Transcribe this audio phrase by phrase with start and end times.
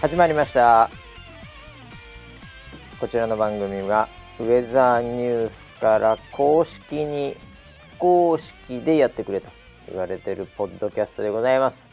[0.00, 0.88] 始まりました。
[2.98, 4.08] こちらの番組は
[4.38, 7.36] ウェザーニュースから公式に
[7.92, 9.48] 非公式でやってくれと
[9.90, 11.86] 言われてるポッドキャストでございます。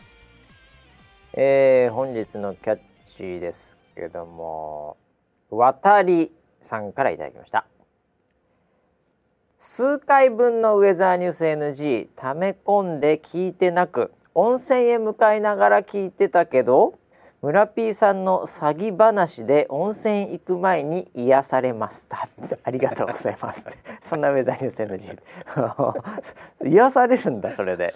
[1.34, 2.80] えー、本日のキャッ
[3.18, 4.96] チですけども
[5.50, 6.32] 渡り
[6.62, 7.66] さんからいただきました。
[9.60, 16.98] 数回分のウェザーニュース NG 溜め込んで聞いてなく温泉へ向かいながら聞いてたけど
[17.40, 22.28] 村 P さんの詐欺話で温泉行く前に癒されました。
[22.64, 23.64] ありがとうございます。
[24.02, 27.94] そんなウェザーニュース NG 癒されるんだそれで。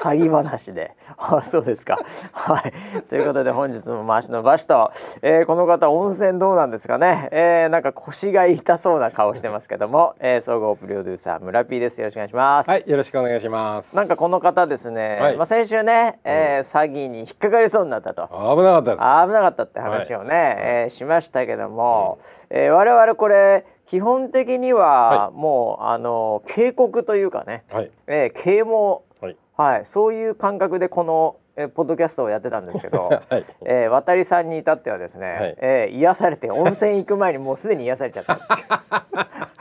[0.00, 0.92] 詐欺話で。
[1.16, 1.98] あそうですか。
[2.30, 3.02] はい。
[3.08, 12.00] ということで本日も回しのバシと、えー、この方温泉どうなんですかね、えー、なんか腰が痛そうな顔してますけども、えー、総合プロデューサー村 P です。
[12.00, 12.70] よろしくお願いします。
[12.70, 13.96] はいよろしくお願いします。
[13.96, 18.28] なんかこの方ですね、はい、まあ先週ね、えー、詐欺に引っかかりそうになったと。
[18.28, 18.98] 危なかったです。
[18.98, 22.18] 危なかったって話をね、はい、えー、しましたけども、
[22.50, 38.38] うん、えー、我々これ基本的にはもう、はい、あの警告というかね、はい、えー、啓蒙、はい、はい、そういう感覚でこのえポッドキャストをやってたんですけど、 はい、えー、渡りさんに至ってはですね、はい、えー、癒されて温泉行く前にもうすでに癒されちゃった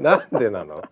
[0.00, 0.82] なんでなの？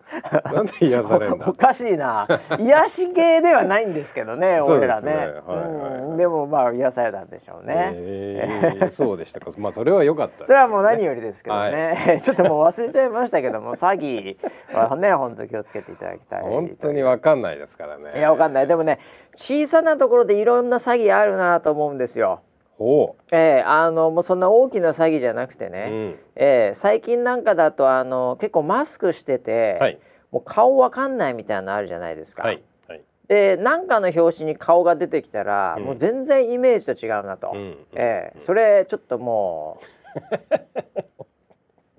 [0.53, 2.29] なんで癒されん おかしいな。
[2.59, 9.51] 癒し系ではないんですけどね 俺らね、はいはい、でもまあ癒されたんでしょうね、えー、そうでしたか。
[9.57, 14.37] まあそれは良かった、ね、それはもう何よりですけどね、はい、 ちょっともう忘れちゃいましたけども詐欺
[14.77, 18.13] はね本当気をつけていただきたい本当にわかんないですからね。
[18.17, 18.67] いやわかんない。
[18.67, 18.99] でもね
[19.35, 22.41] 小さなところでいろんな詐欺あるなと思うんですよ
[22.79, 29.99] おえー、あのもうそんな大きな詐欺じゃなくてね、うん、えー、最近なんかだとあの結構マスクしてて、はい、
[30.31, 32.45] もう顔わかんないみたいなのあるじゃないですか。
[32.45, 39.81] はいはい、で何かの表紙に顔が出てきたら、うん、もう全然イメージと違うなと、うん、えー、それちょっとも
[40.15, 40.19] う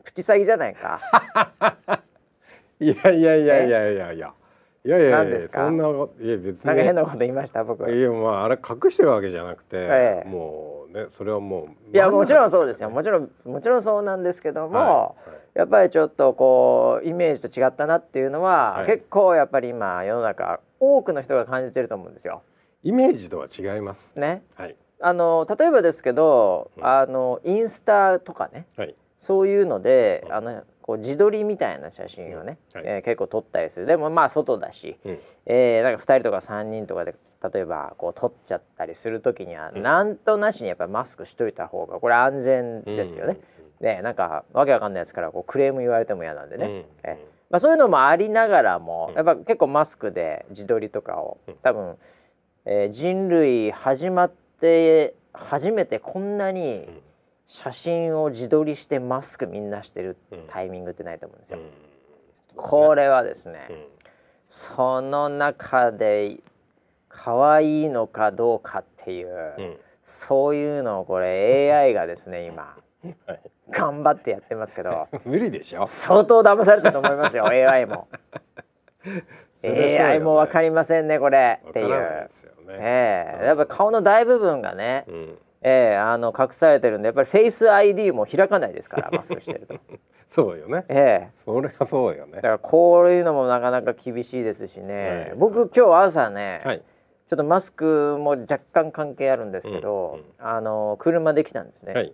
[0.05, 1.01] プチ詐欺じゃないか。
[2.79, 4.33] いやいやいやいやいやいや。
[4.85, 5.91] いやいやいやそんない
[6.27, 6.67] や別に。
[6.67, 7.63] なんか変なこと言いました？
[7.63, 7.91] 僕。
[7.91, 12.89] いやまああれ隠してるわけじゃなくて、ええ、もうねそれはもういやもちろんそうですよ。
[12.89, 14.87] もちろんもちろんそうなんですけども、はい。
[14.89, 22.41] はい、やっぱりちょっとこうイメージと違ったなっていうのは、はい、結構やっぱり今世の中多くの人が感じてると思うんですよ。
[22.83, 24.17] イメージとは違います。
[24.17, 24.43] ね。
[24.55, 24.75] はい。
[25.01, 33.85] あの例えばですけど、うん、あのインスタとかね、はい、そういうので、あのこう自撮りみたいな写真をね、はい、えー、結構撮ったりする。
[33.85, 37.13] でもまあ外だし、うん、えー、なんか2人とか3人とかで
[37.53, 43.37] 例えばこう撮っちゃったりする時には、うん、なんとなしにやっぱりマスクしといた方がこれ安全ですよね。
[43.81, 46.65] うん、ねなんかわけわかんないやつからこうクレーム言われても嫌なんでね。
[46.65, 51.97] うん、えまあ、そういうのもありながらもやっぱ結構マスクで自撮りとかを多分、
[52.65, 56.87] えー、人類始まって初めてこんなに、
[57.49, 60.15] 写真を自撮りしてマスクみんなしてる
[60.49, 61.59] タイミングってないと思うんですよ。
[62.55, 63.67] これはですね、
[64.47, 66.37] その中で
[67.09, 72.77] 可愛いのかどうかっていう、そういうのをこれ AI がですね 今、
[73.25, 75.07] はい、頑張ってやってますけど。
[75.25, 75.87] 無理でしょ。
[75.87, 78.07] 相当騙されたと思いますよ AI も。
[79.63, 81.61] AI も分かりませんねこれ。
[81.67, 81.89] っていう。
[81.89, 82.27] ね、
[82.69, 83.43] ええ。
[83.43, 89.75] ー、やっぱ顔の大部分がね、うんえー、あの隠されてるんでやっぱりフェイス ID も開かないですから マスクしてると。
[90.25, 90.85] そうよね。
[90.89, 91.29] ええ。
[91.33, 92.35] ー、それはそうよね。
[92.35, 96.83] だからこういうのもなかなか厳しいですしね、はい、僕今日朝ね、はい、
[97.27, 102.13] ちょっとマスクも若干関係あるんですけど、うんうん、あの車で来たんですね、はい、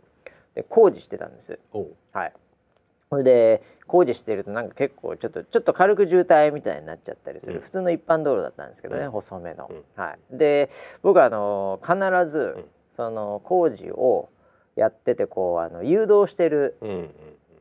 [0.55, 1.59] で工事してたんです。
[2.13, 2.33] はい。
[3.09, 10.37] それで工事してるとなんか結構ちょっとちょっと軽く渋滞みたいになっちゃったりする、うん、普通の一般道路だったんですけどね、うん、細めの、うん、はい。
[10.37, 10.69] で
[11.01, 11.95] 僕はあの必
[12.29, 14.29] ず、その工事を
[14.75, 16.77] やっててこうあの誘導してる、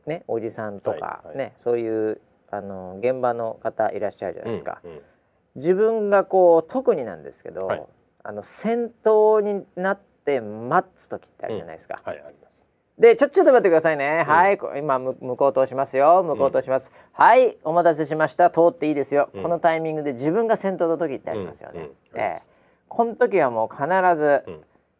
[0.05, 2.21] ね、おじさんとか、ね、そういう
[2.51, 4.81] あの現場の方いらっしゃるじゃないですか。
[5.55, 7.83] 自分がこう特になんですけど、はい、
[8.23, 12.01] あの先頭になって待つ時ってあるじゃないですか。
[12.97, 16.23] でちょちょっと待ってくださいね、うん、はい今向こう通しますよ。
[16.23, 18.49] 向こう通します、うん、はいお待たせしました。
[18.49, 22.41] 通っていいですよ、うん、このタイミングで自分が先頭の時ってありますよね、ええ。
[22.87, 24.43] この時はもう必ず、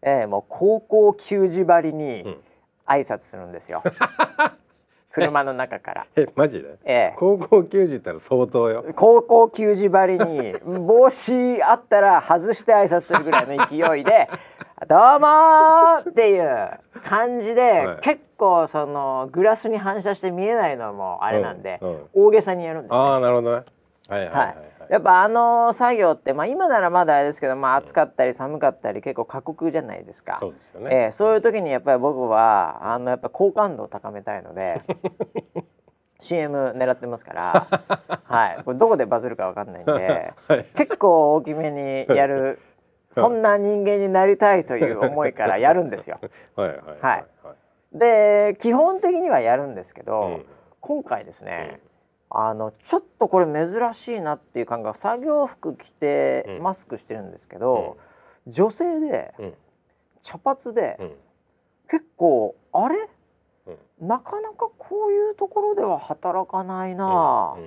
[0.08, 2.38] えー、もう高校球児ばりに
[2.86, 3.82] 挨拶するんですよ。
[5.12, 6.06] 車の中から。
[6.16, 6.76] えマジで？
[6.84, 8.86] ええー、高校球児ったら相当よ。
[8.96, 14.30] 高校球児ばりに帽子あったら外して挨拶するぐらいの勢いで
[14.88, 16.70] 「どうも!」っていう
[17.06, 23.64] 感じで、はい、結構そのグラスに反射して見えないのもあれなんで、うんうん、大げさにやるんです、ね、ああなるほどね。
[24.10, 24.56] はいはいはい、はい、
[24.90, 30.38] やっぱあの作業って、まあ、今ならまだあれですけど、まあ、暑かったり寒かったり結構過酷じゃないですか。
[30.40, 34.82] そうですよね、えー、そういう時にやっぱり僕はあのやっぱ好感度を高めたいので
[36.20, 37.68] CM 狙ってますから、
[38.24, 42.60] はい、これどこでバズるかわかんないんで、 はい、結構大きめにやる
[43.12, 46.20] そんな人間になりたいという思いからやるんですよ。
[46.56, 46.78] はいはい。
[47.02, 47.26] はい、
[47.98, 50.46] で基本的にはやるんですけど、うん、
[50.82, 51.85] 今回ですね、うん、
[52.38, 57.98] あのちょっとこれ珍しいなっていう感覚作業服着てマスクしてるんですけど、
[58.46, 59.34] うん、女性で、
[60.20, 61.16] 茶髪で、
[61.90, 63.08] 結構あれ？
[64.02, 67.62] なかなかこういうところでは働かないなっ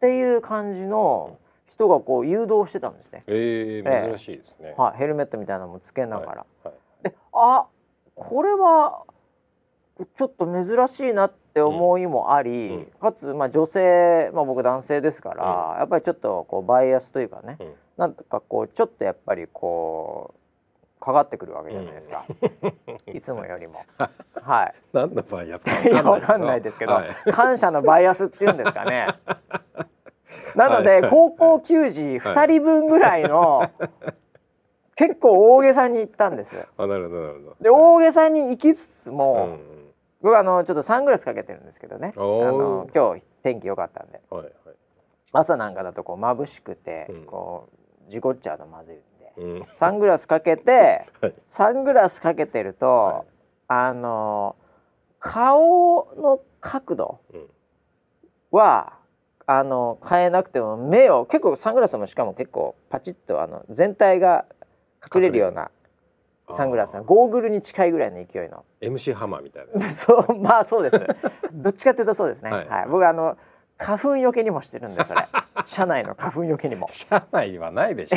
[0.00, 1.36] ていう感じの
[1.66, 3.24] 人がこう誘導してたんですね。
[3.26, 4.74] えー、珍しいですね。
[4.78, 6.30] はい、ヘルメットみたいなのもつけながら。
[6.30, 6.68] はい。
[6.68, 7.66] はい、で、あ、
[8.14, 9.02] これは
[10.14, 20.38] ちょっと珍しいなって思いもあり、うん、かつまあ女性、まあ僕男性ですから、うん、やっぱりちょっとこうバイアスというかね、うん、なんかこうちょっとやっぱりこう
[21.00, 22.24] かかってくるわけじゃないですか、
[23.06, 23.84] うん、いつもよりも。
[24.42, 24.74] はい。
[24.92, 29.06] 何のバイアスかいやわかんないですけど、はい、感謝のバイアスっていうんですかね。
[30.54, 33.70] なので、はい、高校球児2人分ぐらいの、はい、
[34.96, 36.54] 結構大げさに言ったんです。
[36.76, 37.56] あなるほどなるほど。
[37.60, 39.77] で大げさに行きつつも、うん、
[40.20, 42.12] 僕あのちょっとサングラスかけてるんですけどね。
[42.16, 44.52] あの今日天気良かったんで、はいはい、
[45.32, 47.68] 朝なんかだとこう眩しくて、うん、こ
[48.08, 48.96] う事故っちゃうのまずい
[49.74, 53.26] サングラスかけて、はい、サングラスかけてると、はい、
[53.68, 54.56] あの
[55.20, 57.20] 顔の角度
[58.50, 58.94] は、
[59.46, 64.44] うん、あの変えなくても目を結構サングラスもしかも結構パチッとあの全体が
[65.14, 65.70] 隠れるような
[66.50, 68.64] サングラスゴーグルに近いぐらいの勢いの。
[68.80, 69.86] MC ハマーみたいな。
[69.92, 71.06] そうまあそうです。
[71.52, 73.36] どっちかっていうとそうですね、はい、はい、僕あの
[73.76, 75.26] 花粉よけにもしてるんでそれ。
[75.66, 76.88] 車内の花粉よけにも。
[76.90, 78.16] 車内はないでしょ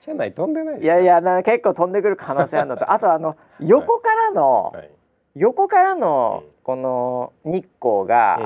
[0.00, 2.90] 車内飛んでないいやいやな結構飛んでくる可能性あるのと。
[2.90, 4.76] あとあの横からの、はい。
[4.78, 4.90] はい、
[5.36, 8.40] 横からのこの日光が、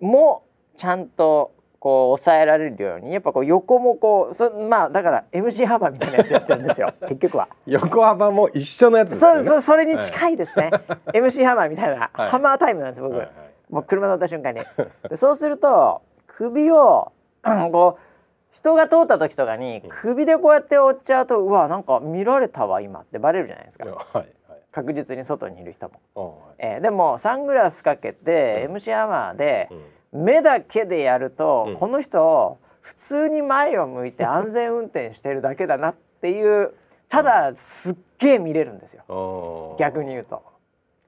[0.00, 0.42] うん、も
[0.76, 6.92] ちゃんとこう抑えられるようにやっぱこう横もこうそまあだから MC 幅みたいなやつやってるんですよ。
[7.08, 7.48] 結局は。
[7.66, 9.34] 横幅も一緒のやつですね。
[9.34, 10.78] そうそうそれに近いですね、は
[11.14, 13.32] い、MC ハマーみたいな、はい、ハマータイムなんです僕、はいはい、
[13.70, 14.60] もう車乗った瞬間に。
[15.08, 17.12] でそうすると首を
[17.44, 18.02] こう
[18.50, 23.00] 人が通った時とかに首でこうやって折っちゃうと、うわなんか見られたわ今。
[23.00, 24.28] ってバレるじゃないですか、はいはい、
[24.72, 29.68] 確実に外にいる人も、はい、えー、でもサングラスかけて、うん、MC アワーで、
[30.12, 36.74] 目だけでやると、うん、この人普通に前を向いて安全運転してるだけだなっていう
[37.08, 39.76] ただすっげえ見れるんですよ。
[39.78, 40.42] 逆に言うと。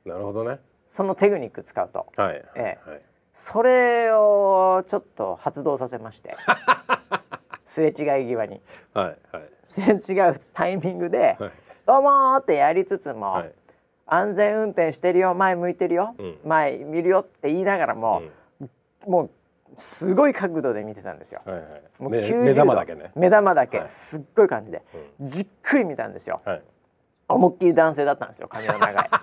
[0.04, 0.58] なるほどね。
[0.88, 3.02] そのテクニック使うと、はい、えー、はい、
[3.32, 6.36] それをちょっと発動させまして。
[7.70, 8.60] すれ違い際に、
[8.92, 11.50] はいはい、すれ違うタイミングで「はい、
[11.86, 13.52] どうも!」ってやりつつも、はい、
[14.06, 18.30] 安全運転してるよ前向いてるよ、うん、前見るよって言いながらも、うん、
[19.06, 19.30] もう
[19.76, 21.42] すごい角度で見てたんですよ。
[21.44, 23.12] はいはい、もう目玉だけね。
[23.14, 24.82] 目玉だけ、はい、すっごい感じで、
[25.20, 26.42] うん、じっくり見たんですよ。
[26.44, 26.62] はい、
[27.28, 29.10] 思いっきり男性だったんですよ髪の長い。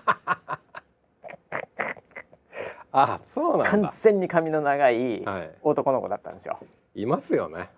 [2.93, 5.23] あそうなん完全に髪の長い
[5.61, 6.57] 男の子だったんですよ。
[6.95, 7.69] いますよね。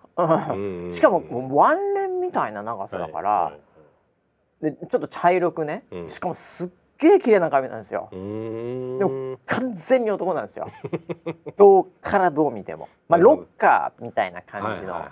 [0.90, 6.68] しかもワンレンみたいな長さだから、はいはい、でちょっと茶色くね、うん、しかもすっ
[7.00, 8.08] げえ綺麗な髪なんですよ。
[8.12, 10.70] でも完全に男なんですよ。
[11.56, 15.04] どうからどう見ても、まあロッカーみたいな感じの、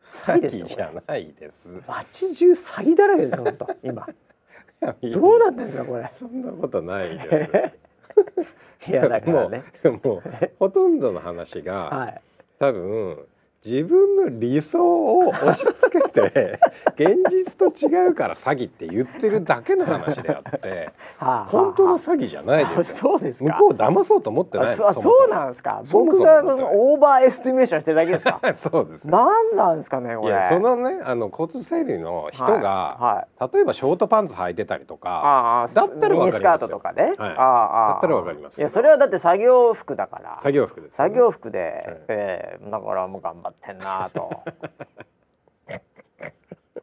[0.00, 1.68] 詐欺じゃないです。
[1.86, 4.08] 街中詐欺だらけですよ本当今。
[5.02, 6.08] どうなんですかこれ。
[6.08, 8.90] そんなことないです。
[8.90, 9.64] いやだからね
[10.02, 10.22] もう
[10.58, 12.20] ほとんどの話が、はい、
[12.58, 13.26] 多分
[13.68, 16.58] 自分の理想を押し付けて
[16.96, 23.10] 現実と違うから詐欺って言ってるだけの話であって本当の詐欺じゃないですよ。
[23.10, 25.82] そうです向こうを騙そうと思ってないそそうなんですか。
[25.92, 28.40] 僕が overestimation してるだけですか？
[28.56, 29.08] そうです。
[29.08, 30.42] なんなんですかねこれ。
[30.48, 36.38] そのねあの交通整理の人が、はいはい、例えばショートパンツ履いてたりとか、だったらわかりますよ。
[36.38, 37.14] スカートとかね。
[37.18, 38.58] はい、ああだったらわかります。
[38.60, 40.38] いやそれはだって作業服だから。
[40.40, 44.42] 作業服です、ね、作業服で、はい、えー、だからもう頑張ってんなと。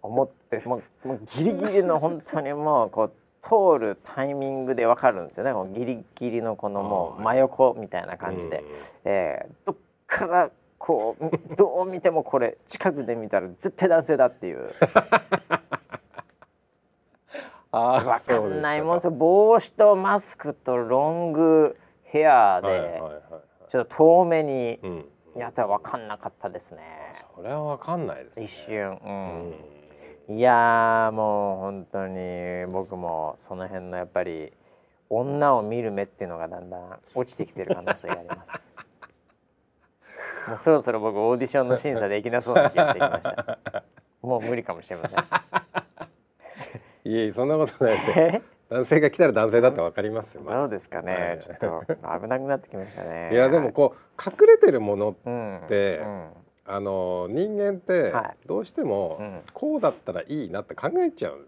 [0.05, 5.53] 思ってもうもうギリギリの本当にもうこう通るタイミングでわかるんですよね。
[5.53, 8.63] もうギリギリのこのもう真横みたいな感じで、
[9.03, 9.75] えー、どっ
[10.07, 14.69] からこうどう見てもこれ近くで見たら絶対男性だっていう。
[17.71, 19.11] あ分かんないもんですよ。
[19.11, 21.77] 帽子とマスクとロング
[22.11, 23.01] 部屋で
[23.67, 24.79] ちょっと遠目に
[25.35, 26.79] やったら分かんなかったですね、
[27.35, 29.53] それは分かんないです、ね、一瞬。
[30.29, 34.53] うん、いやもう本当に僕もその辺のやっぱり
[35.09, 38.61] 女を見る目っていうのがだんだん落ちてきてる可能性があります。
[40.47, 43.83] もうそろそろ僕オーディションの審査できなそうな気がしてきました。
[44.21, 45.19] もう無理かもしれません。
[47.11, 53.29] いえそんなことないです 男性が来たら男性だってわかりますよ、そうですかね、ちょっと危なくなってきましたね。
[53.33, 55.13] いやでもこう隠れてるものっ
[55.67, 56.29] て、うんうん、
[56.65, 58.13] あの人間って
[58.47, 59.19] どうしても
[59.53, 61.45] こうだったらいいなって考えちゃう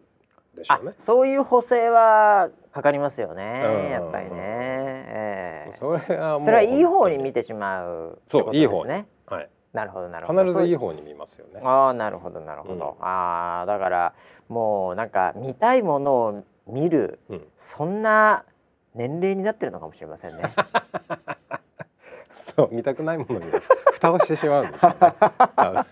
[0.56, 0.94] でしょうね。
[1.00, 9.50] そういう補正はかかりますよね、やっぱりね、えー、それはそれはいい方に見てしまう、そういい方ねはい。
[9.74, 10.44] なるほどなるほど。
[10.44, 11.62] 必ずいい方に見ますよね。
[11.64, 14.14] ああなるほどなるほど、うん、ああだから
[14.50, 18.44] もうなんか見たいものを見る、うん、そんな
[18.96, 20.54] 年齢になってるのかもしれませんね。
[22.56, 23.46] そう見たくないものに
[23.94, 25.86] 蓋をしてしまうんですよ、ね、思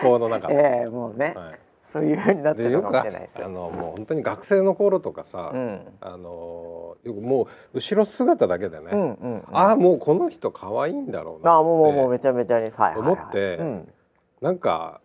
[0.00, 0.54] 考の中で、
[0.84, 1.58] えー、もうね、はい。
[1.84, 13.92] そういうふうになってるかもしれないですあのもう本当に学生の頃とかさ、うん、あのよくもう後ろ姿だけでね、うんうんうん、ああもうこの人可愛いんだろうなあもうもうめちゃめちゃに、はい、思って、うん、
[14.40, 15.02] なんか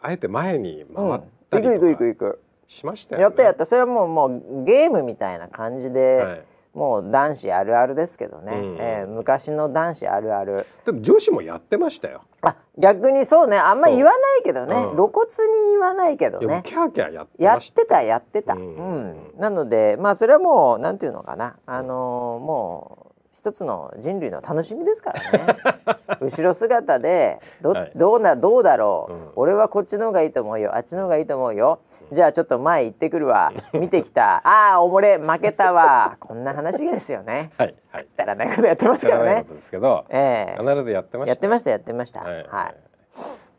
[0.00, 2.36] あえて前に回ったりとか
[2.70, 3.22] しましたよね。
[3.24, 3.66] やったやった。
[3.66, 6.44] それはもうもうゲームみたいな感じで、はい。
[6.72, 10.66] もう男子あるあるですけどね、うん、えー、昔の男子あるある。
[10.86, 12.22] でも女子もやってましたよ。
[12.42, 13.56] あ逆にそうね。
[13.56, 14.92] あんま言わないけどね、う。
[14.92, 15.26] ん、露骨
[15.66, 16.62] に言わないけどね。
[16.64, 21.56] キャーキャーやってやってたやってた、うん、うん、なのでまあそれはもうなんていうのかな。
[21.66, 25.56] あのー、もう一つの人類の楽しみですからね。
[26.22, 30.76] 後ろ姿でどはい、どうなどうだろう、俺はこっちの方がいいと思うよ。
[30.76, 31.80] あっちの方がいいと思うよ
[32.12, 33.52] じゃあちょっと前行ってくるわ。
[33.72, 34.36] 見てきた。
[34.46, 35.18] ああおもれ。
[35.18, 36.16] 負けたわ。
[36.18, 37.52] こんな話ですよね。
[37.56, 38.06] はいはい。
[38.16, 39.44] たらないことやってますからね。
[39.44, 41.30] ですけど、えー、必ずやってました。
[41.30, 42.20] やってましたやってました。
[42.20, 42.76] はい、はい、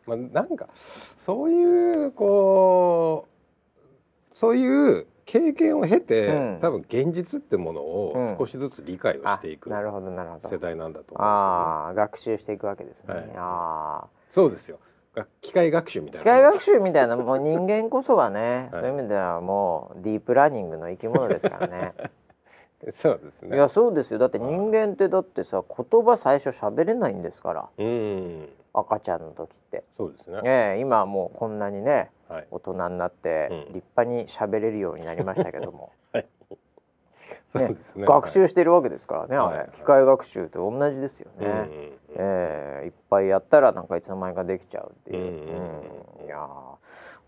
[0.06, 0.68] まあ、なんか
[1.18, 3.28] そういうこ
[4.32, 10.50] うそういう経験を経て、うん、多分現実ってものを少しずつ理解をしていく、うん、なるほどなるほど。
[10.50, 14.80] 世代なんだと思うんですよ、ね、ああ学習していくわけですね、はい、ああそうですよ
[15.42, 21.94] 機械学習みたいな機械学習みたいなもう人間こそがね、はい、そういう意味ではもうディープラーニングの生き物ですからね。
[22.94, 23.56] そうですね。
[23.56, 24.20] いやそうですよ。
[24.20, 27.70] だって人間ってだってさ言葉最初喋れないんですから。
[27.78, 28.50] うん。
[28.74, 29.84] 赤ちゃんの時って。
[29.98, 30.42] そうですね。
[30.42, 36.28] ね今はもうこんなにね、はい、大人になって立派に喋れるようになりましたけども、 はい
[37.54, 46.48] ね、ね、学習してるわけですからね、はい、あれ、機械学習と同じですよね、うんうん、えー、いっぱいやったらなんかいつの間にかできちゃうっていう、うんうん、いや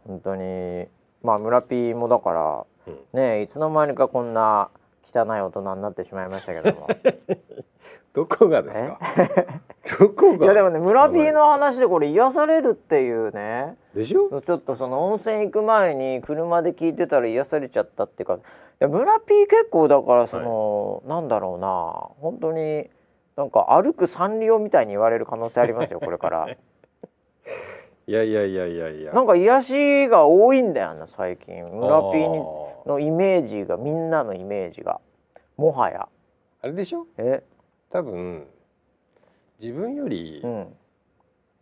[0.08, 0.88] 本当に
[1.22, 4.70] まあ村ピーもだから、うん、ねいつの間にかこんな
[5.06, 6.88] 汚い大人になってしまいましたけども。
[8.14, 9.00] どこがですか？
[10.00, 10.46] どこが？
[10.46, 13.76] いやでもね村ピーの話でこれ癒されるっていうね。
[13.96, 14.42] でしょ？
[14.42, 18.38] ちょっとその温泉行く前に車で聞いてたら癒されちゃったっていうか
[18.84, 21.68] や村ピー結構だからその、はい、なんだろうな。
[22.22, 22.90] 本当に
[23.36, 26.50] なんか歩くサンリオみたいに言われる可能性ありますよ これから。
[28.06, 29.14] いやいやいやいやいや。
[29.14, 31.64] なんか癒しが多いんだよな最近。
[31.64, 32.64] 村ピー。
[32.86, 35.00] のイメージがみんなのイメージが。
[35.56, 36.10] もはや。
[36.62, 37.08] あれでしょ？
[37.18, 37.42] え？
[37.90, 38.46] 多分
[39.62, 40.76] 自分より、うん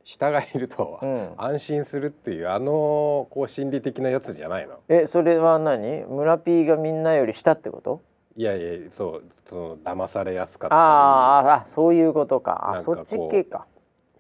[0.04, 1.00] 下がいると
[1.38, 4.80] 安心するっていう、あのこう心理的なやつじゃないの。
[4.90, 6.04] えそれは何？
[6.06, 8.02] 村 P がみんなより下ってこと？
[8.36, 10.80] いやいやそうその騙されやすかったり。
[10.80, 12.76] ああそういうことか。
[12.78, 13.66] あそっち系か。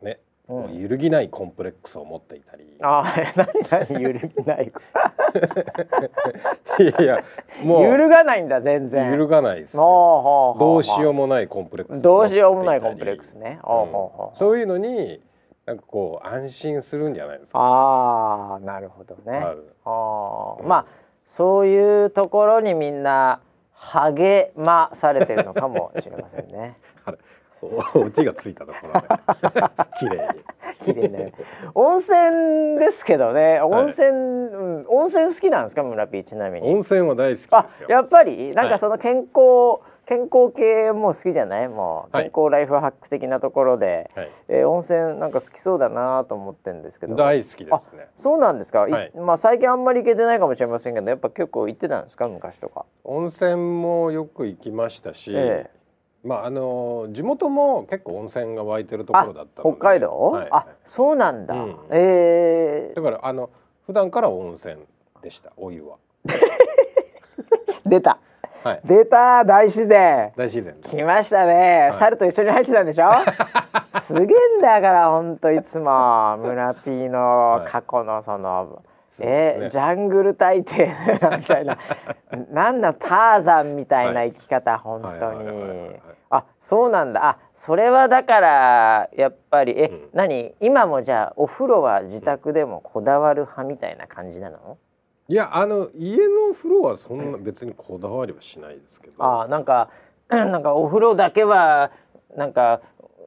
[0.02, 0.20] ね、
[0.50, 2.66] うん、揺るぎないコンプレックスを持っていたり。
[2.82, 3.16] ああ
[3.70, 4.02] 何何？
[4.02, 4.72] 揺るぎない。
[6.80, 7.24] いやいや
[7.64, 7.84] もう。
[7.84, 9.10] 揺るがないんだ全然。
[9.10, 15.22] 揺るがないですどうしようもないコンプレックスどうしようもないコンプレックスね、うん、そういうのに
[15.72, 17.60] なんかこう安心するんじゃないですか。
[17.60, 19.40] ああ、なるほどね。
[19.86, 20.86] ああ、うん、まあ
[21.26, 23.40] そういうところにみんな
[23.74, 26.78] 励まされてるのかもしれませんね。
[27.96, 29.08] オチがついたところで
[29.98, 30.44] 綺麗に。
[30.84, 31.32] 綺麗ね。
[31.74, 33.62] 温泉ですけどね。
[33.62, 36.68] 温泉、はい、うん、温泉好きなんですか村ピーちなみに。
[36.68, 37.88] 温泉は大好きですよ。
[37.90, 38.54] やっぱり？
[38.54, 41.70] なんかその健康、はい健康系も好きじゃない？
[41.70, 47.16] もう健康ライフハック的なところで、はい、えー、温泉なんか好きそうだなと思ってるんですけど。
[47.16, 48.08] 大好きですね。
[48.18, 52.28] そうなんですか、はい、まあ最近あんまり行けてないかもしれませんけどやっぱ結構行ってたんですか？
[52.28, 52.86] 昔とか。
[53.04, 63.50] 温泉もよく行きましたし、えー、まああの地元も結構温泉が湧いてるところだった北海道、はい、あそうなんだ、うん、ええー、だからあの
[63.86, 64.76] 普段から温泉
[65.22, 65.98] でしたお湯は。
[67.86, 68.20] 出た
[68.64, 70.32] はい、出た大自然。
[70.36, 70.76] 大自然。
[70.84, 73.10] 来ましたね、はい、猿と一緒に入ってたんでしょ？
[74.08, 74.26] すげえ
[74.60, 76.38] んだから本当いつも。
[76.44, 78.68] 村 P の過去のその、はい、
[79.22, 80.92] えー、ジャングル大帝
[81.38, 81.78] みたいな。
[82.52, 86.00] なんだターザンみたいな生き方、はい、本当に
[86.30, 87.26] あそうなんだ。
[87.26, 90.56] あそれはだからやっぱりえ、うん、何？
[90.60, 94.78] 今もじゃあお風呂は自宅でもこだわる派みたいな感じなの、
[95.32, 99.90] いやあの家の風呂はそんな別にこだわりはしないですけど、あなんか
[100.30, 101.92] なんかお風呂だけは
[102.36, 102.82] なんか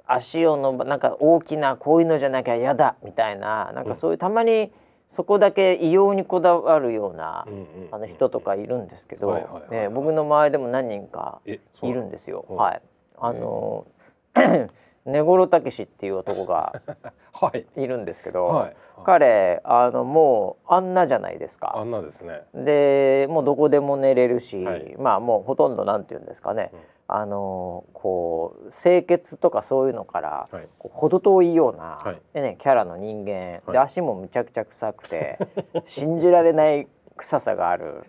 [0.07, 4.71] 足をのばなんか大きなこういうのじゃなきゃ嫌だみたいななんかそういう、たまに
[5.17, 7.47] そこだけ異様にこだわるような、
[7.91, 9.63] あの人とかいるんですけど
[9.95, 11.59] 僕の周りでも何人かい
[11.91, 12.45] るんですよ。
[12.51, 12.83] はい、
[13.17, 13.87] あの
[15.07, 16.81] 根室武史っていう男が
[17.77, 17.87] い。
[17.87, 18.65] るんですけど、はい。
[18.65, 21.75] はい、彼あのもうあんなじゃないですか。
[21.77, 22.43] あんなですね。
[22.55, 31.99] でもうどこでも寝れるし、はい、まあもうほとんどなんて言うんですかね、うん、あのこう清潔とかそういうのから、はい、程遠いような、
[32.33, 35.39] でね、キャラの人間、で足もむちゃくちゃ臭くて
[35.87, 38.05] 信じられない臭さがある、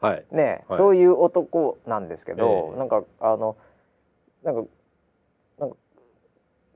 [0.00, 0.24] はい。
[0.30, 3.56] ねそういう男なんですけど、えー、なんかあの
[4.42, 4.70] なんか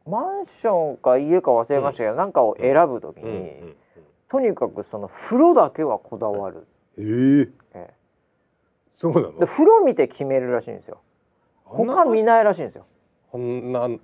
[0.07, 3.37] マンションか家か忘れましたけど、うん、なんかを選ぶときに、うん。
[3.37, 3.39] う
[3.71, 3.77] ん、
[4.29, 6.67] とにかくその風呂だけはこだわる。
[6.99, 7.95] えー、ええ、
[8.93, 9.39] そうなの？
[9.39, 10.99] で風呂見て決めるらしいんですよ。
[11.65, 12.87] 他見ないらしいんですよ。
[13.33, 14.01] あんなあん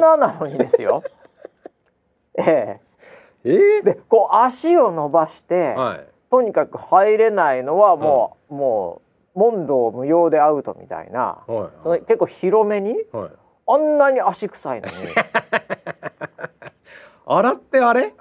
[0.00, 0.56] ななのに？
[0.56, 1.02] ですよ。
[2.38, 2.80] ええ。
[3.44, 9.02] えー、でこう足を伸ばして、はい、とにかく入れないのはもう、うん、も
[9.34, 13.30] う問答無用でアウトみたいな、はいはい、その結構広めに、はい、
[13.66, 14.94] あんなに足臭いのに。
[17.26, 18.14] 洗ってあれ？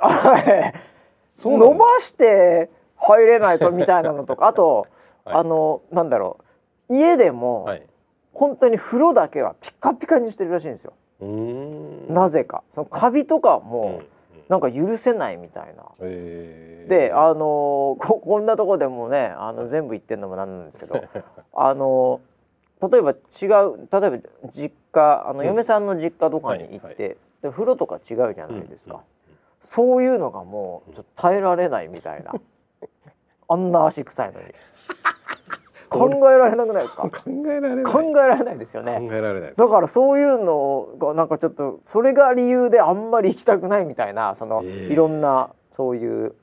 [1.36, 4.48] 伸ばして入れないとみたいなのとか。
[4.48, 4.88] あと、
[5.26, 6.38] はい、あのなんだろ
[6.90, 6.96] う。
[6.96, 7.84] 家でも、はい、
[8.34, 10.94] 本当に風呂だけはピカピカにしてるらしいんですよ。
[12.08, 12.64] なぜか。
[12.70, 14.02] そのカビとかも、
[14.48, 21.04] なんか許せないみたいな、であのここんなとこでもねあの全部言ってるのもなんなんですけど。
[21.54, 22.22] あの
[22.82, 23.18] 例えば違う
[23.92, 29.02] 例えば実家あの、嫁さんの実家とかに行って、はいはい、で風呂とか違うじゃないですか、
[29.62, 32.34] そういうのがもうちょっと耐えられないみたいな。
[33.52, 34.46] あんな足臭いのに。
[35.90, 37.10] 考えられなくないですか？
[37.10, 37.10] 考
[37.48, 37.84] えられない。
[37.84, 38.94] 考えられないですよね。
[39.10, 46.36] 考えられないだからそういうのがなんかちょっとそれが理由であんまり行きたくないみたいなその、いろんなそういう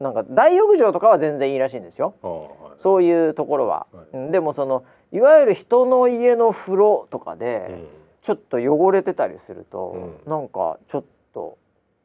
[0.00, 4.82] なんか大浴場とかは全然いいらしいんですよ、はい、そういうところは、はい、でもその
[5.12, 7.84] いわゆる人の家の風呂とかで、
[8.22, 11.58] ちょっと汚れてたりすると、うん、なんかちょっと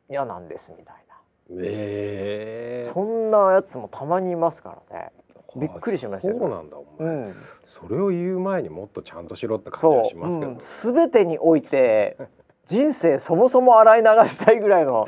[0.10, 1.15] 嫌なんですみたいな、
[1.62, 2.88] え。
[2.89, 5.12] ー、そんなやつもたまにいますからね。
[5.56, 12.17] びっくりしましたそうなんだお前、うん、それを言う前にもっとちゃんとしろって感じがしますけど、すべ、うん、てにおいて
[12.65, 15.08] 人生そもそも洗い流したいぐらいの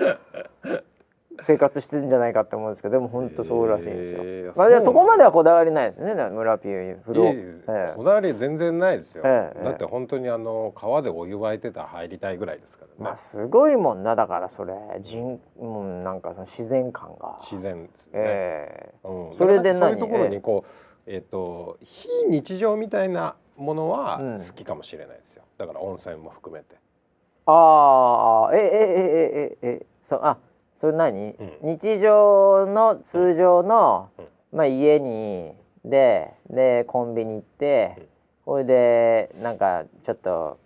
[1.41, 4.65] 生活してるんじゃないかって思うんですけどでも本当そうらしいんですよ。
[4.69, 12.93] まあ、そこまではこだわりないですね村ピー風呂、えー、こだわり全然ないですよ、えー、だって本当にあの川でお湯沸いてたら入りたいぐらいですからね。
[12.99, 18.12] まあすごいもんなだからそれ人もうなんかその自然感が自然ですね。
[18.13, 25.43] えー、うん、それでそういうところにこうえっ、ー、と非日常みたいなものは好きかもしれないですよ。
[25.58, 26.75] だから温泉も含めて。
[27.45, 30.38] ああええええええそうあ
[30.79, 35.53] それ何、うん、日常の通常の、うん、まあ、家に
[35.85, 38.07] ででコンビニ行って、
[38.45, 40.59] それでなんかちょっと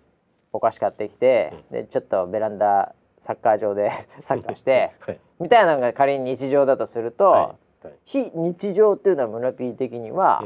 [0.52, 7.88] お菓子買ってきて、でちょっとベランダサッカー場で サッカーして、 はい、みたいなのが仮に日常だとすると、はい。
[7.88, 10.44] はい、非日常っていうのは村 P 的には、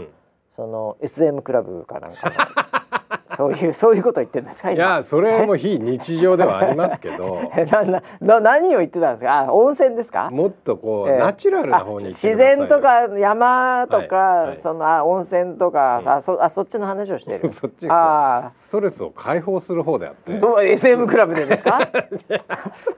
[0.55, 2.96] その SM クラブかなんかの
[3.35, 7.41] そういう そういうこと言ってんですかいやそれも非日常ではありますけど。
[8.21, 9.39] なな何を言ってたんですか？
[9.47, 10.29] あ温泉ですか？
[10.31, 14.47] もっとこう、えー、ナチュラルな方に自然とか山とか、はい。
[14.47, 17.47] はい、そのあ温泉とか、うん、あそあそっちの話をしてる。
[17.49, 20.33] そっちあストレスを解放する方であって。
[20.39, 21.79] どう SM クラブでですか？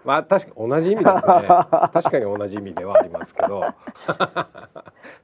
[0.06, 1.22] まあ確か同じ意味ですね。
[1.94, 3.64] 確かに同じ意味ではありますけど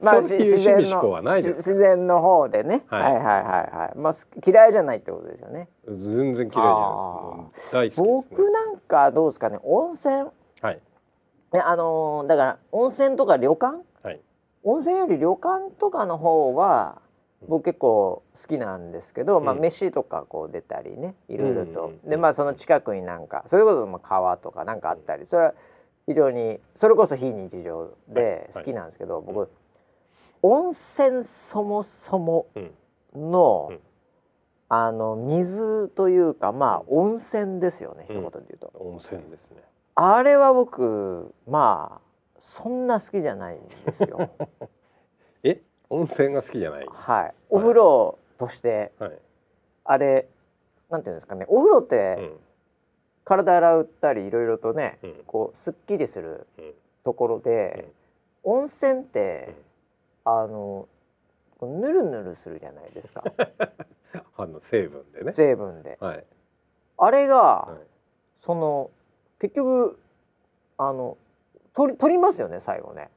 [0.00, 1.56] まあ、そういう趣味思考はないです。
[1.70, 3.30] 自然の方でね、はい、はいはいは
[3.72, 3.98] いはい。
[3.98, 4.12] まあ
[4.46, 5.68] 嫌いじゃないってことですよね。
[5.86, 6.62] 全然嫌いじゃ
[7.74, 8.00] ないです。
[8.00, 9.58] 大好きね、僕なんかどうですかね。
[9.62, 10.30] 温泉？
[10.60, 10.80] はい。
[11.52, 14.20] ねあのー、だから温泉とか旅館、はい、
[14.64, 17.00] 温泉より旅館とかの方は
[17.48, 25.54] 僕結構好きなんですけど、うん、まあ飯とかこう出たりねいろいろと、でまあその近くになんかそれこそまあ川とかなんかあったりそれは
[26.08, 29.48] 非常にそれこそ非日常で好きなんですけど、僕
[30.48, 32.46] 温泉そもそも
[33.14, 33.80] の、うん、
[34.68, 39.62] あの水というかまあ温泉ですよね、一言で言うと、温泉ですね。
[39.96, 42.00] あれは僕まあ
[42.38, 44.30] そんな好きじゃないんですよ。
[45.42, 45.62] え？
[45.90, 46.86] 温泉が好きじゃない？
[46.88, 47.34] はい。
[47.48, 49.18] お風呂として、はい、
[49.84, 50.28] あれ
[50.90, 52.36] なんていうんですかねお風呂って、うん、
[53.24, 56.46] 体洗ったりいろいろとね、うん、こうすっきりする
[57.02, 57.88] ところで、
[58.44, 59.54] うん、温泉って、
[60.28, 60.88] あの
[61.62, 63.22] ぬるぬるするじゃないですか。
[64.36, 65.32] あの成分でね。
[65.32, 66.24] 成分で、はい、
[66.98, 67.86] あれが、はい、
[68.38, 68.90] その
[69.38, 69.98] 結局
[70.78, 71.16] あの
[71.74, 73.10] 取り取りますよね最後ね。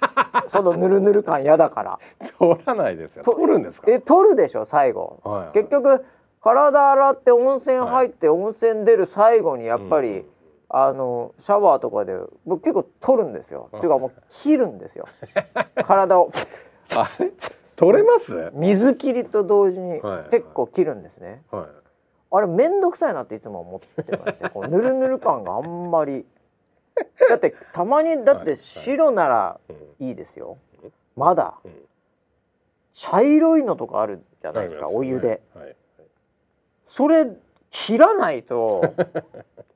[0.48, 1.98] そのぬるぬる感嫌だから。
[2.38, 3.24] 取らないですよ。
[3.24, 3.90] 取るんですか？
[3.90, 6.04] え取るでしょ最後、はいはい、結局
[6.40, 10.26] 体洗って温泉入って、温泉出る最後にやっぱり、うん、
[10.76, 15.06] あのシャワーとかで僕結構取るんですよ、っていうかもう切るんですよ。
[15.84, 16.32] 体を。
[16.96, 17.30] あれ
[17.76, 18.50] 取れます？
[18.54, 21.62] 水切りと同時に結構切るんですね、はい。
[21.62, 21.70] はい、
[22.32, 26.26] あれ面倒くさいなっていつも思ってましてこうぬるぬる感があんまり。
[27.28, 29.60] だってたまにだって白なら
[29.98, 30.58] いいですよ、
[31.16, 31.54] まだ、
[32.92, 35.42] 茶色いのとかあるじゃないですか、お湯で、
[36.86, 37.26] それ
[37.70, 38.94] 切らないと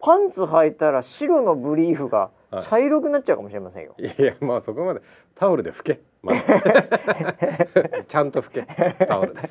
[0.00, 2.30] パンツ履いたら白のブリーフが
[2.68, 3.94] 茶色くなっちゃうかもしれませんよ。
[3.98, 5.02] いやまあそこまで
[5.34, 6.00] タオルで拭け。
[6.22, 6.36] まあ、
[8.08, 9.50] ちゃんと拭けタオルで。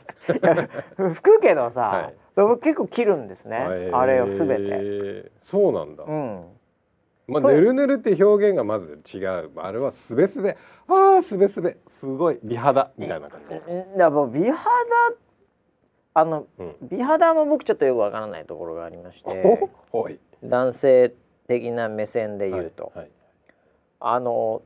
[0.98, 3.66] 拭くけどさ、はい、結構切るんですね。
[3.70, 5.32] えー、あれをすべて。
[5.40, 6.04] そうなんだ。
[6.04, 6.46] うん。
[7.28, 10.58] まあ、ぬるぬるって表現がまず違うあれはすべすべ
[10.88, 14.56] ああすべすべすごい美肌みたいな感じですだもう美肌
[16.14, 19.70] あの、うん、美肌も僕ちょっとよくわからないところがありまして
[20.44, 21.14] 男性
[21.48, 23.10] 的な目線で言うと、はいはい、
[24.02, 24.62] あの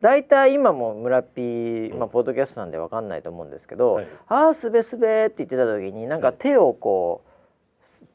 [0.00, 7.28] 大体今も村ピー、まあ、ポッドキャストなんでわかんないと思うんですけど「はい、ああすべすべ」って言ってた時になんか手をこう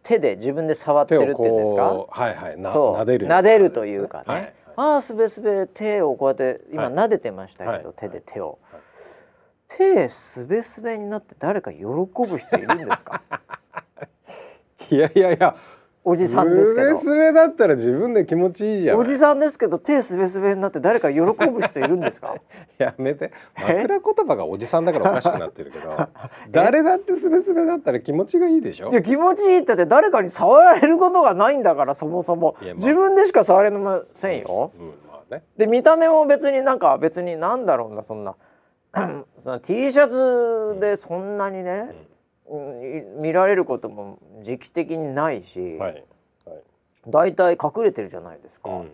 [0.03, 2.05] 手で自分で触ってるっていうんですか？
[2.09, 3.01] はいはいなそう。
[3.01, 8.81] 撫でる撫でるというかね、はい、ああすべすべ手をこうやって今撫でてましたけど、はい、手で手を、はい、
[9.69, 13.21] 手すべすべになって誰か喜ぶ人いるんですか？
[14.91, 15.55] いやいやいや
[16.03, 16.97] おじさんですけど。
[16.97, 18.97] すべすべだったら自分で気持ちいいじゃん。
[18.97, 22.35] おじさんですけど手すべすべになって誰か喜ぶ人いるんですか？
[22.79, 23.31] やめて。
[23.55, 25.95] 枕言葉がおじさんだからおかしくなってるけど
[26.49, 28.89] 誰だってすべすべだったら気持ちがいいでしょ？
[28.89, 38.35] いや気持ちいいって誰かに触られることがないんだからそもそも、まあ、自分でしか触れませんよ、うんうんまあね、で見た目も別になんか別になんだろうなそんな。
[39.41, 42.10] その T シャツでそんなにね、うん
[43.19, 46.03] 見られることも時期的にないし、はい
[46.45, 46.63] はい、
[47.07, 48.69] だいたい隠れてるじゃないですか。
[48.69, 48.91] うん、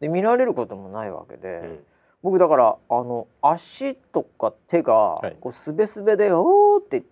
[0.00, 1.78] で見られることもないわけで、うん、
[2.22, 7.04] 僕だからあの足とか手がこうすべすべで「おー」って言っ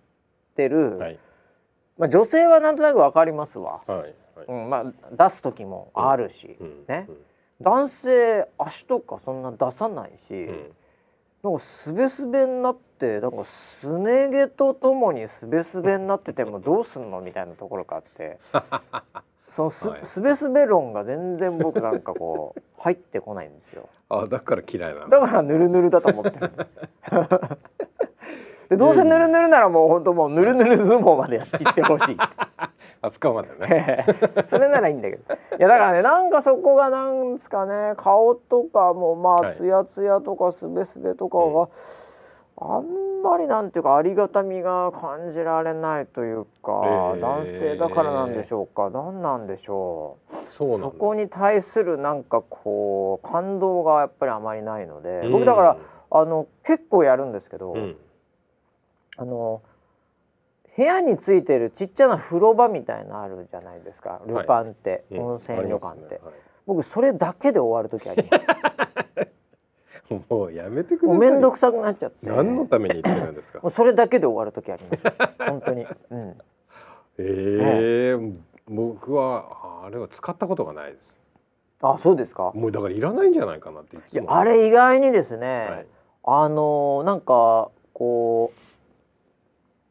[0.55, 1.19] てる、はい、
[1.97, 4.15] まあ、女性はなんとなくわかりますわ、はい
[4.47, 7.07] うんまあ、出す時もあるし、ね、
[7.59, 10.49] 男性足とかそんな出さないし。
[11.43, 18.39] なんかすべすべになってなんかすね毛とともにすべすべになっててもどうすんのみたいなところがあって。
[19.51, 23.89] そのすはい、すべすべ論が全然僕なんかこう入ってこないんですよ。
[24.07, 26.51] あだから嫌いなだからぬるぬるだと思ってる
[28.69, 32.17] でどうせぬるぬるならもう本当もうぬるぬる相撲までやっていってほしい。
[33.03, 34.05] あそこまでね。
[34.45, 35.33] それならいいんだけど。
[35.33, 41.67] いやだからねなんかそこがなんですかね顔とかもまあつやつやとかすべすべとかが、
[42.61, 48.91] あんまりなんていうかありがたみが感じられないというか、えー、男性だからなんでしょうか。
[48.91, 50.35] 何なんでしょう。
[50.49, 55.77] そそこに対するなんかこう感動がやっぱりあまりないので、僕だから
[56.11, 57.95] あの結構やるんですけど、うん、
[59.17, 59.63] あの
[60.77, 64.21] 部屋についてるちっちゃな風呂場みたいなあるじゃないですか。
[64.27, 66.21] 旅館って、はい、温泉旅館って、ね。
[66.23, 66.33] はい、
[66.67, 68.47] 僕それだけで終わる時あります
[70.29, 72.17] もうやめてください面倒くさくなっちゃって。
[72.21, 73.59] 何のために言ってるんですか？
[73.61, 75.03] もうそれだけで終わる時あります
[75.47, 76.35] 本当に、うん、え
[77.17, 78.33] えー、
[78.67, 81.17] 僕はあれは使ったことがないです。
[81.81, 82.51] あそうですか。
[82.53, 84.35] もうだからいらないんじゃないかなっていつも。
[84.35, 85.87] あれ意外にですね、はい、
[86.23, 88.59] あのなんかこう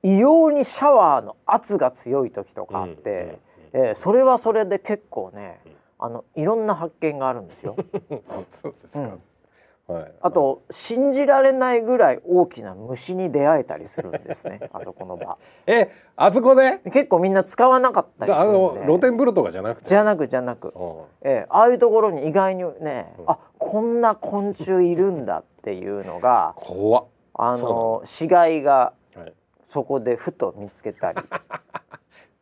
[0.07, 3.39] 異様にシャワーの圧が強い時とかあって、
[3.75, 5.61] うんうん、えー、それはそれで結構ね、
[5.99, 7.77] あのいろんな発見があるんですよ。
[8.63, 9.23] そうですか、うん、
[9.93, 14.61] はい、あと信じられないぐらい大きな虫に出会えたりするんですね。
[14.73, 15.37] あそこの場。
[15.67, 16.79] えあそこで？
[16.85, 19.89] 結構みんな使わなかったりあの露天風呂とかじゃなくて？
[19.89, 20.73] じゃなくじゃなく、
[21.23, 28.93] えー、ああいうところに意外にね、うん、あこんな昆虫いるんだっていうのが怖あの死骸が
[29.69, 31.19] そこでふと見つけたり。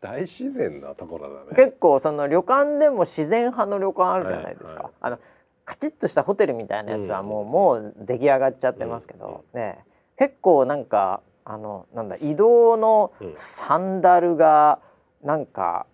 [0.01, 1.57] 大自然なところだね。
[1.57, 5.19] 結構その旅館でも自然派の旅館あるじゃないですか、はいはい、あの
[5.69, 9.85] カチッとしたホテルみたいなやつはもう、うん、もう出来上がっちゃってますけど、うん、ね。
[10.17, 14.79] 結構なんかあのなんだ移動のサンダルが
[15.23, 15.85] なんか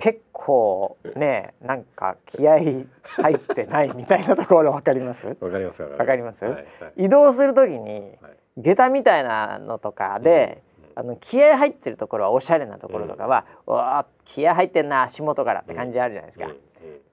[0.00, 2.86] 結構ねなんか気合入
[3.34, 5.28] ってないみたいなところわかります？
[5.28, 6.64] わかりますわかります、はいはい、
[7.04, 8.16] 移動するときに、
[8.56, 10.62] 下駄みたいなのとかで、
[10.96, 16.56] うん、あの気合入ってるところはおしゃれなところとかは、うん、わ気合入ってんな足元からって感じあるじゃないですか、うん、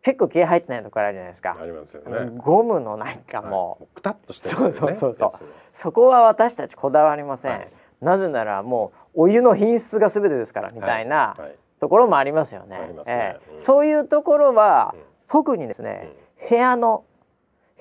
[0.02, 1.58] 結構気合入ってないところあるじゃないですか。
[1.60, 2.32] ありますよね。
[2.38, 3.78] ゴムのなんかも。
[3.80, 5.16] う、はい、くたっとして、ね、そうそうそう。
[5.16, 5.32] そう
[5.74, 11.56] そこは私たちこだわりません、はい、なぜならもうお湯の品質が全てですからみたいな、はい。
[11.80, 12.78] ところもありますよね。
[12.78, 13.04] ね。
[13.06, 17.04] えーうん、そういうところは、うん、特にですね、うん、部屋の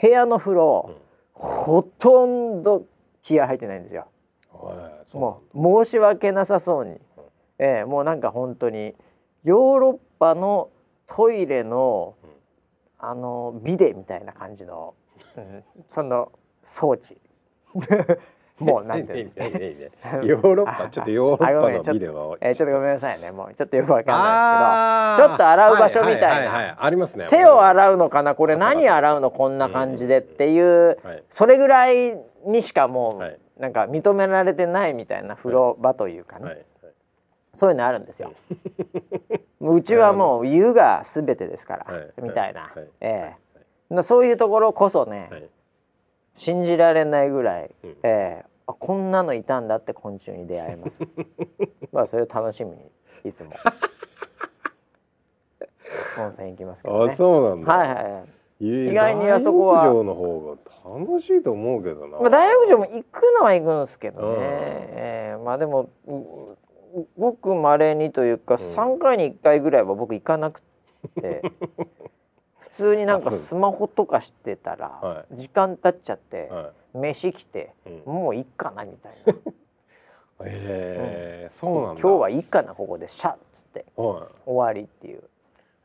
[0.01, 0.91] 部屋の風呂、
[1.33, 2.85] ほとんど
[3.23, 4.07] 気合入ってないんですよ。
[5.13, 6.99] もう申し訳なさそうに、
[7.59, 8.95] えー、もうなんか本当に
[9.45, 10.71] ヨーロッパの
[11.07, 12.15] トイレの、
[12.99, 14.95] あのビデみたいな感じの、
[15.37, 17.19] うん、その装置
[18.59, 19.33] もうなんていう
[20.25, 23.33] ヨーロッパちょっとヨーロッパのビデオえー、ちょっとごめんなさいね。
[23.33, 28.37] もうちょっとよくわかんないですけどちょっと洗う場所みたいな、ありますね手を洗うのかな？
[28.37, 36.65] これ何洗うのこんな感じでっていう、はい、それぐらいにしかもう、はい、なんか認められてないみたいな風呂場というかね、はい、
[37.55, 38.33] そういうのあるんですよ。
[39.61, 41.87] うちはもう湯が全てですから、
[42.23, 43.35] みたいな、え
[43.91, 43.95] え。
[43.95, 45.49] ー、そういうところこそね、
[46.35, 51.05] 信じられないぐらい、うん、えー、あこんなのいたんだって昆虫に出会えます。
[51.93, 52.91] まあそれを楽しみに
[53.25, 53.51] いつも。
[56.19, 57.77] 温泉行きますけど、ね、あそうなんだ。
[57.77, 58.25] はいはいはい。
[58.61, 65.91] 意外にあそこは大浴場の方が楽しいと思うけどな、まあ、大浴場も行くのは行くんですけどね、うん、えー、まあでも
[67.19, 70.61] ごくまれにというか、うん、3回に1回ぐらいは僕行かなく
[71.21, 71.43] て
[72.59, 76.51] 普通になんかスマホとかしてたら時間経っちゃって、
[76.93, 77.73] 飯来て、
[78.05, 79.35] もういいかなみたいな。
[80.45, 85.23] ええー、そうなん今日はいいかなここでシャッつって、終わりっていう。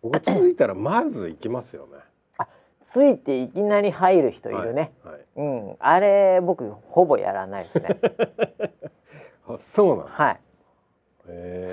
[0.01, 1.99] 僕着いたらまず行きますよね。
[2.39, 2.47] あ、
[2.83, 4.91] 着いていきなり入る人いるね。
[5.03, 7.99] はいはい、うん、あれ僕ほぼやらないですね。
[9.47, 10.07] あ、そうなん。
[10.07, 10.39] はい。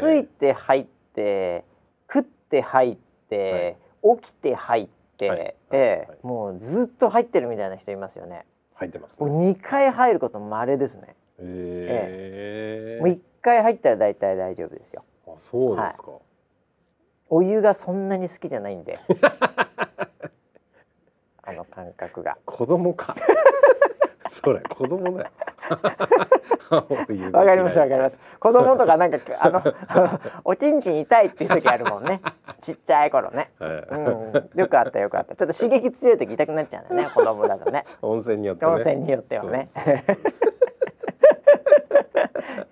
[0.00, 1.64] 着いて入って
[2.12, 2.96] 食って入っ
[3.28, 8.44] て、はい、起きて入って、はい、ええ、もうずっと入ってるみたいな人いますよね。
[8.74, 9.30] 入ってます、ね。
[9.30, 11.16] 二回入ること稀ですね。
[11.38, 15.04] ええもう一回入ったら大体大丈夫ですよ。
[15.26, 16.20] あ、そうですか、はい、
[17.28, 18.98] お湯がそんなに好きじゃないんで。
[21.42, 22.38] あの感覚が。
[22.44, 23.14] 子供か。
[24.30, 25.30] それ子供だよ。
[26.70, 28.18] わかりますわかります。
[28.40, 29.62] 子供とかなんかあの
[30.44, 32.20] おちんちん痛いっていう時あるもんね。
[32.60, 33.50] ちっちゃい頃ね。
[33.60, 35.36] うん、よくあったよくあった。
[35.36, 37.84] ちょっと刺激強い時痛くなっちゃうんだね子供だとね。
[38.02, 39.68] 温泉によって、ね、温泉によってはね。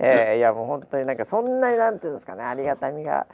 [0.07, 3.27] えー、いやもう本当になんかそんなになんていうんですかねありがたみが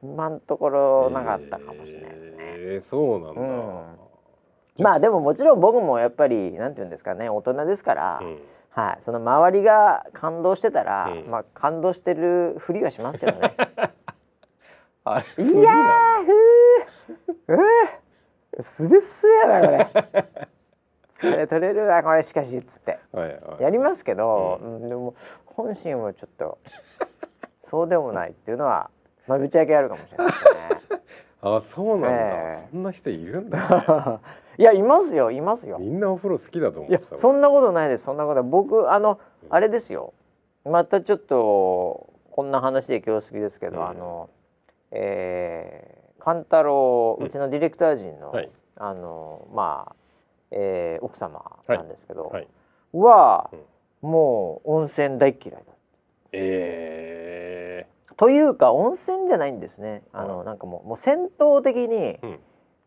[0.00, 2.36] 今のところなかったかもしれないですね。
[2.38, 3.40] えー、そうなんだ。
[3.40, 4.03] うん
[4.78, 8.38] まあでももちろん僕もやっぱりなんて言うんですかね大人ですから、うん、
[8.70, 13.54] はい、その周りが感動してたら、うん、まあ感動してるふりはしますけどね。
[15.06, 16.24] あれいやー
[17.46, 19.88] ふーすべすやなこれ。
[21.14, 22.98] 疲れ取れるなこれしかしっつって、
[23.60, 25.14] やりますけど、うん、でも
[25.46, 26.58] 本心はちょっと
[27.70, 28.90] そうでもないっていうのは、
[29.28, 31.00] まあ、ぶち上げあるかもしれないですね。
[31.42, 34.20] あそうなんだ、えー、そんな人いるんだ。
[34.58, 35.78] いやいますよいますよ。
[35.78, 38.42] みんなお風呂好きだと思ってたそんなことないですそんなこと。
[38.42, 40.14] 僕あの、うん、あれですよ。
[40.64, 44.30] またちょっとこんな話で今日好きですけど、うん、あの
[44.90, 49.96] えー、勘太郎うちのディレクター陣の、うんはい、あのまあ、
[50.52, 52.32] えー、奥様なんですけど、はい。
[52.32, 52.48] はい、
[52.92, 53.50] は、
[54.02, 55.72] もう温泉大嫌いだ
[56.32, 60.02] えー、というか温泉じゃないんですね。
[60.12, 62.38] あの、なんかもうもう戦闘的に、うん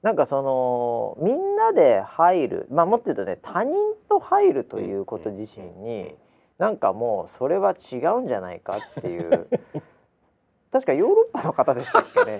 [0.04, 3.74] なんかそのみんなで入るまあもっと言うとね他人
[4.10, 6.16] と入るということ自身に
[6.58, 9.48] なんかもうそれは違うんじゃないかっていう。
[10.72, 12.40] 確かヨーロッパの方でしたっけね。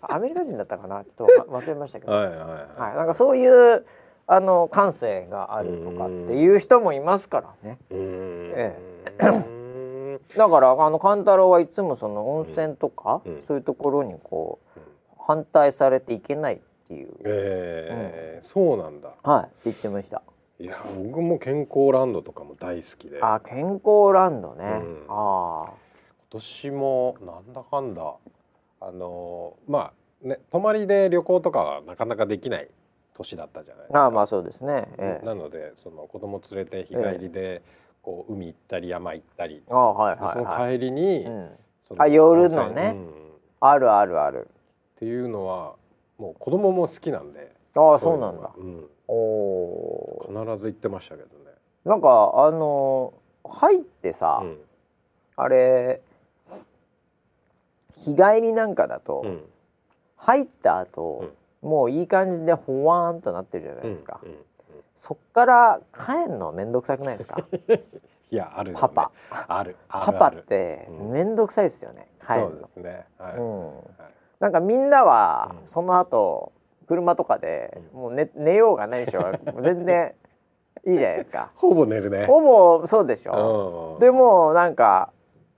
[0.00, 1.04] アメリカ人だったかな。
[1.04, 2.48] ちょっと 忘れましたけど、はいはいはい。
[2.80, 3.84] はい、なんかそういう
[4.26, 7.78] あの感性があるとかっていう人もいますからね。
[7.90, 8.76] え
[9.18, 14.80] え、 だからあの勘太郎はいつもその温泉とか、うん、そういうところにこう
[15.18, 19.12] 反対されていけないっていう、えー、うん、そうなんだ。
[19.22, 20.22] はいって言ってました。
[20.58, 23.20] いや僕も健康ランドとかも大好きで。
[23.22, 25.74] あ健康ランドね、うん、あ今
[26.30, 28.14] 年もなんだかんだ
[28.80, 29.92] あのま
[30.24, 32.68] あね泊まりで旅行とかはなかなかできない
[33.14, 34.04] 年だったじゃないですか。
[34.06, 37.62] あまあそうですね、ええ、なのでその子供連れて日帰りで
[38.02, 41.50] こう海行ったり山行ったり、あはいはい、はい、その帰りに、うん、
[41.98, 43.12] あ夜のね、うん、
[43.60, 44.48] あるあるある。
[44.96, 45.74] っていうのは
[46.18, 47.52] もう子供も好きなんで。
[47.76, 51.52] ああそうなんだ、うん、お必ず行ってましたけどね。
[51.84, 54.58] なんかあの入ってさ、うん、
[55.36, 56.00] あれ
[57.92, 59.44] 日帰りなんかだと、うん、
[60.16, 61.30] 入った後、
[61.62, 64.20] うん、もういい感じでほわーんとなってるじゃないですか、
[64.96, 67.46] そっから帰んの面倒くさくないですか？
[68.30, 69.10] いやある、ね、パパ。
[69.30, 72.48] あるパパって面倒くさいですよね、帰るの。
[72.50, 73.06] そうですね。
[73.18, 73.72] はい、うん
[74.40, 76.52] なんかみんなはその後、
[76.86, 79.32] 車とかでもう寝寝ようがないでしょ。
[79.62, 80.14] 全然
[80.86, 81.50] いいじゃないですか。
[81.56, 82.26] ほぼ寝るね。
[82.26, 85.12] ほぼそうでしょ、うでもなんか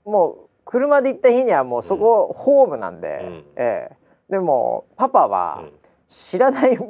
[0.04, 3.96] もう車で行った日にはもうそこ、ホームなんで、うん、ええ、
[4.28, 5.64] でもパパは、
[6.06, 6.86] 知らない道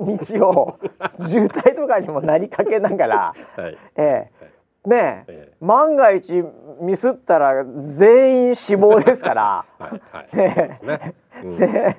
[0.48, 0.78] を
[1.18, 4.50] 渋滞とかにもなりかけながら、はい、ええ
[4.86, 6.42] ねえ、万が一
[6.80, 11.96] ミスったら全員死亡ですから、 はいはい、ねね、ね、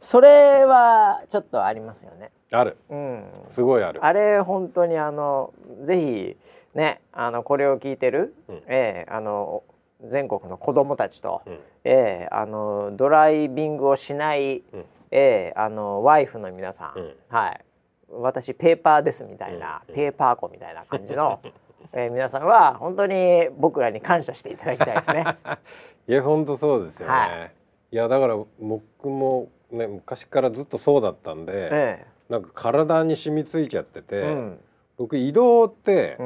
[0.00, 2.32] それはちょっとありますよね。
[2.50, 4.04] ある、うん、すごいある。
[4.04, 5.52] あれ本当にあの
[5.82, 6.36] ぜひ
[6.74, 9.62] ねあのこれを聞いてる、うん、えー、あの
[10.04, 17.64] 全国の子供たちと、うん、えー、あのドライビングをしない、うん、えー、あのワイフの皆さん、うん、はい。
[18.10, 21.40] 私ペーパーですみたいな、ペーパー子みたいな感じの。
[21.92, 25.36] えー、皆さんは本当に僕らに感謝していただきたいですね。
[26.08, 27.14] いや本当そうですよね。
[27.14, 27.52] はい、
[27.92, 31.68] いやだから僕もね昔からずっとそうだったんで、え
[32.02, 34.60] え、なんか体に染みついちゃってて、うん、
[34.96, 36.18] 僕移動って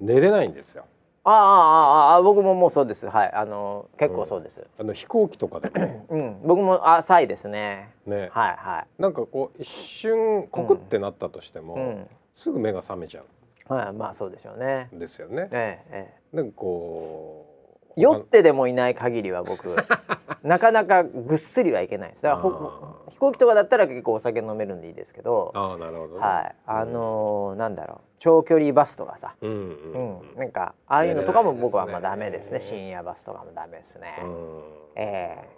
[0.00, 0.84] 寝れないんですよ。
[1.22, 3.06] ああああ僕ももうそうです。
[3.06, 7.90] はいあの結構そうです、うん、あの飛行機とかでも、うん、僕も浅いですね。
[8.06, 8.30] ね。
[8.32, 9.02] はいはい。
[9.02, 13.24] なんかこう一瞬コクってなったとしても、うん、すぐ目が覚めちゃう
[13.74, 14.88] はい、まあそうでしょうね。
[14.92, 15.48] ですよね。
[15.52, 17.46] ええええ、なんかこ
[17.96, 19.76] う酔ってでもいない限りは僕
[20.42, 22.22] なかなかぐっすりはいけないです。
[22.22, 22.42] だから
[23.10, 25.52] 飛行機とかだったら結構お酒飲めるんでいいですけど。
[25.54, 26.54] あなるほど、ね、はい。
[26.66, 32.58] あのー、なんだろう長距離バスとかさ、うん、うんうん、なんかああいうのとかも僕はまあダメですね。
[32.58, 34.16] すね深夜バスとかもダメですね。
[34.96, 35.48] ええ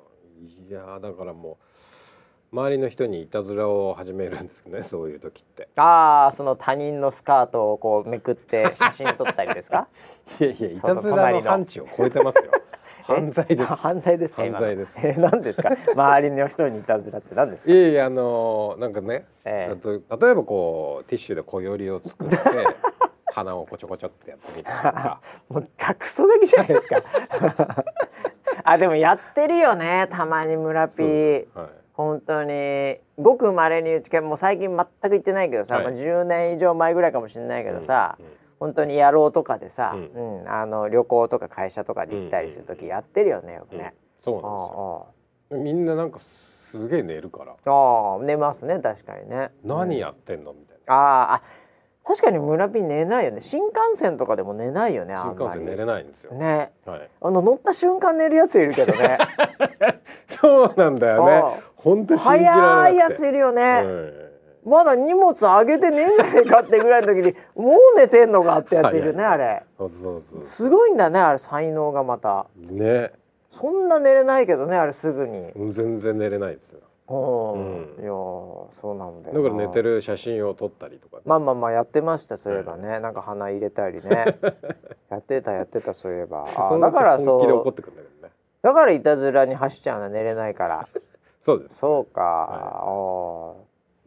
[0.43, 1.92] ー、いやだからもう。
[2.53, 5.69] 周りの人にいたずらを始めるんですね そういう時って。
[5.77, 9.89] ああその他人のスカートをこうめくって 写真撮ったりですか？
[10.39, 12.53] いやいやいたずらの範疇を超えてますよ。
[13.05, 13.73] 犯罪です。
[13.75, 14.97] 犯罪です犯罪です。
[15.03, 15.71] え何ですか？
[15.95, 17.73] 周りの人にいたずらって何ですか？
[17.73, 22.37] いやいやあのー、なんかね、えー、例えばこうティッシュで小よりを作って
[23.35, 25.21] 鼻をこちょこちょってやってみたりとか。
[25.49, 26.97] もうクソガキじゃないですか。
[28.65, 45.63] あでもやってるよねたまに村ピー、はい本当にごくまれにうちもう最近全く行ってないけどさ、はい、まあ、10年以上前ぐらいかもしれないけどさ、うんうん、本当に野郎とかでさ、うん、うん、あの旅行とか会社とかで行ったりする時やってるよねよくね、うん、そうなんですよ。
[45.65, 47.53] みんななんかすげえ寝るから。
[47.53, 49.51] ああ寝ますね確かにね。
[49.63, 50.95] 何やってんの、みたいな。
[50.95, 51.43] ああ
[52.05, 53.41] 確かに村ピン寝ないよね。
[53.41, 56.33] 新幹線とかでも寝ないよね新幹線寝れないんですよ。
[56.33, 59.19] ね、はい、あの乗った瞬間寝るやついるけどね。
[60.41, 61.43] そうなんだよね
[61.83, 64.69] 本当信じられ早いやついるよね、はい。
[64.69, 67.35] まだ荷物上げてねえんじゃねえかってぐらいの時に。
[67.57, 69.65] もう寝てんのかってやついるね、あれ。
[70.43, 72.47] すごいんだねあれ才能がまた。
[72.57, 73.13] ね。
[73.51, 75.53] そんな寝れないけどねあれすぐに。
[75.73, 76.81] 全然寝れないですよ。
[77.09, 84.39] うん、いやそうなんだよだから寝てる写真を撮ったりとか、まあまあまあやってましたそういえばね、なんか鼻入れたりね。
[85.11, 86.47] やってたやってたそういえば。
[86.57, 87.75] あだからそう。
[88.63, 90.89] だからいたずらに走っちゃうの寝れないから
[91.43, 93.57] そうです、ね、そうか、は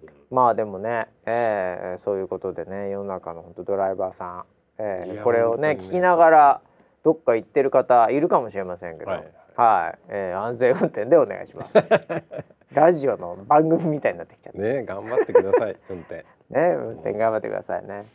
[0.04, 4.44] い、まあでもね、えー、そういうことでね世の中の本当ドライバーさん、
[4.80, 6.62] えー、これをね聞きながら
[7.04, 9.24] どっか行ってる方いるかもしれませんけど、はい、
[9.56, 11.78] はい、えー、安全運転でお願いします。
[12.74, 14.60] ラジオの番組みたいになってきちゃった。
[14.60, 16.26] ね頑張ってください 運転。
[16.50, 18.06] ね運転頑張ってくださいね、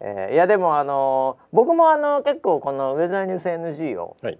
[0.00, 4.38] えー、いやでもあの僕もあの結構このウェザーニュース NG を、はい、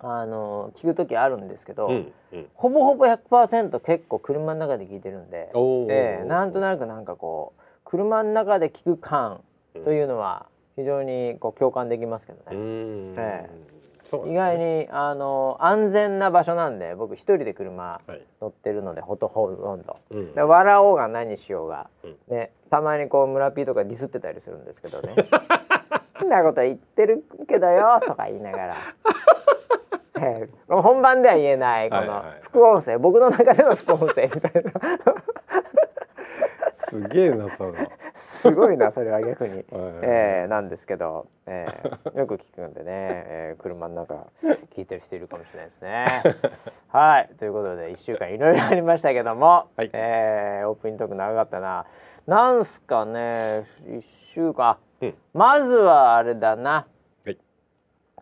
[0.00, 9.40] あの聞く時あるんですけど、うんうん、ほぼほぼ100%結構車の中で聞いてるんで、えー、なんとなくなんかこう車の中で聞く感
[9.84, 12.44] というのは非常にこう共感できますけどね。
[12.50, 13.76] えー
[14.24, 18.00] 意外にあの安全な場所なんで僕一人で車
[18.40, 25.14] 乗ってるので、ほとほとんど、うん、笑おうが何しようが、うん、ねたまにこう村ピーとかディスってたりするんですけどね
[26.24, 28.76] 「んなこと言ってるけどよ」とか言いながら。
[30.18, 34.72] えー、本番では言えないこの副音声、僕の中での副音声みたいな。
[36.88, 37.74] すげえなその。
[38.14, 39.64] すごいなそれは逆に、
[40.02, 44.26] えー、なんですけど、えー、 よく聞くんでね、えー、車の中
[44.74, 46.06] 聞いてる人いるかもしれないですね。
[46.88, 51.86] はいということで1週間いろいろありましたけども、はい、えー、オープニングトーク長かったな。
[52.26, 56.84] なんすかね1週間、うん、まずはあれだな、はい、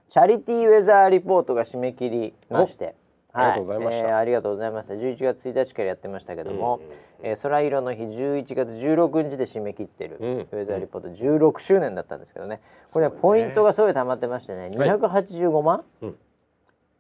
[0.09, 2.95] チャリティーウェザーリポートが締め切りまして。
[3.37, 4.95] ありがとうございました、えー、ありがとうございました。
[4.95, 6.81] 11月1日からやってましたけども、
[7.21, 11.09] うん、えー、空色の日11月16日で締め切ってる、うん、ウェザーリポート。
[11.09, 12.61] 16周年だったんですけどね。
[12.93, 14.71] これ、ね、ポイントがすごい溜まってましてね。
[14.73, 15.85] 285万、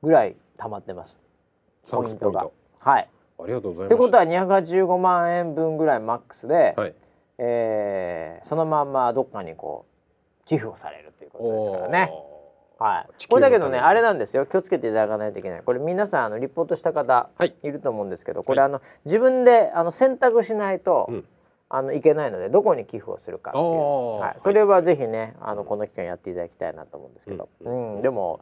[0.02, 1.16] ぐらい溜まってます、
[1.88, 2.48] ポイントが。
[2.80, 3.08] はい。
[3.38, 6.94] ありがとうございますってことは285万円分ぐらいマックスで、はい、
[7.38, 9.86] えー、そのまんまどっかにこ
[10.42, 12.33] う寄付をされるということですからね。
[12.78, 14.46] はい、これだけどねあれなんですよ。
[14.46, 15.62] 気をつけていただかないといけない。
[15.62, 17.70] これ皆さんあのリポートした方い。
[17.70, 21.24] ると思うんですけど、はい、これあの自分であの選択しないと、うん、
[21.68, 23.64] あのいけないのでどこに寄付をするかっていう、
[24.20, 28.40] はい、それはぜひねあのこの期間やっていただきたいなと思うんですけど、うん、うん、でも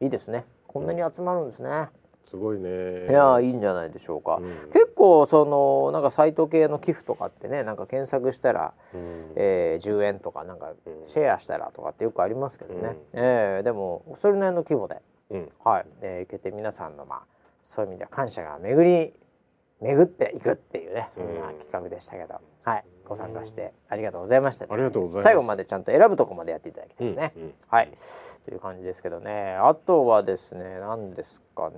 [0.00, 0.44] いいですね。
[0.66, 1.88] こんなに集まるんですね。
[2.22, 3.08] すごいね。
[3.08, 10.72] いやいいんじゃないでしょうか、うん、結構そのなんかサイト系の寄付とかってねなんか検索したら、うん、えー、10円とかなんか
[11.08, 17.22] シェアしたらとかってよくありますけどね、うん、えー、でもそれなりの規模で、うん、はい、えー、いけて皆さんのまあ
[17.62, 19.12] そういう意味では感謝が巡り
[19.80, 22.84] 巡っていくっていうねそんな企画でしたけど、はい。
[23.04, 25.24] ご参加してありがとうございました、ね、ありがとうございます。
[25.24, 27.34] 最後までちゃんと選ぶとこまでやっていただきたいですね、
[27.68, 27.92] はい。
[28.44, 29.56] という感じですけどね。
[29.56, 31.76] あとはですね何ですかね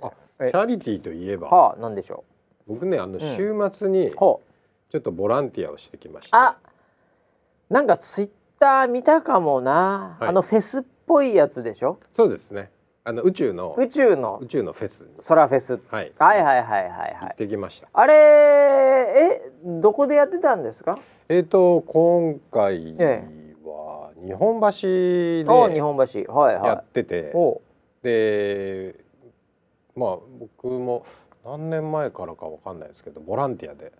[0.00, 2.24] チャリティーといえば、はあ、何でしょ
[2.68, 2.74] う。
[2.74, 4.40] 僕ねあの週末にちょ
[4.96, 6.56] っとボランティアをしてきました、あ
[7.70, 11.98] なんかツイッター見たかもな、はい、あのフェスっぽいやつでしょ。
[12.12, 12.70] そうですね。
[13.04, 14.40] あの宇宙の宇宙の。
[14.42, 15.08] 宇宙のフェス。
[15.20, 17.18] ソラフェス、はい、はいはいはいはいはい。
[17.20, 17.88] 行ってきました。
[17.92, 20.98] あれえどこでやってたんですか？
[21.28, 22.96] えっ、ー、と今回
[23.64, 24.68] は日本橋
[25.68, 26.34] で日本橋。
[26.34, 26.64] はいはい。
[26.64, 27.32] やってて、
[28.02, 29.05] で
[29.96, 31.04] まあ僕も
[31.44, 33.92] 何年前からかわかんないですけどボランティアで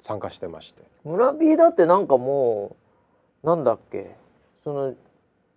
[0.00, 0.82] 参加してまして。
[1.04, 2.76] 村 B だってなんかも
[3.42, 4.14] うなんだっけ
[4.64, 4.94] その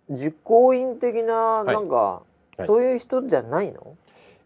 [0.08, 2.22] 実行委員的ななんか、は
[2.60, 3.96] い、そういう人じゃないの、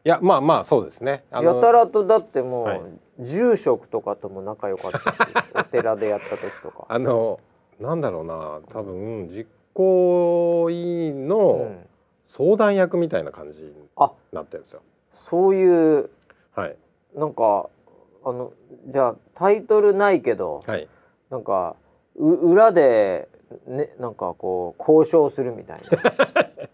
[0.05, 1.25] いやまあまあそうですね。
[1.31, 2.81] やたらとだってもう、はい、
[3.19, 5.05] 住職とかとも仲良かったし
[5.55, 6.87] お寺でやった時とか。
[6.89, 7.41] あの
[7.79, 10.75] なんだろうな多分実行委
[11.09, 11.73] 員の
[12.25, 13.73] 相談役みたいな感じに
[14.33, 16.11] なってるんですよ、そういう、
[16.55, 16.77] はい、
[17.15, 17.69] なんか
[18.25, 18.53] あの
[18.89, 20.89] じゃあタイトルないけど、はい、
[21.31, 21.77] なんか
[22.17, 23.29] う裏で、
[23.67, 26.51] ね、なんかこう交渉するみたいな。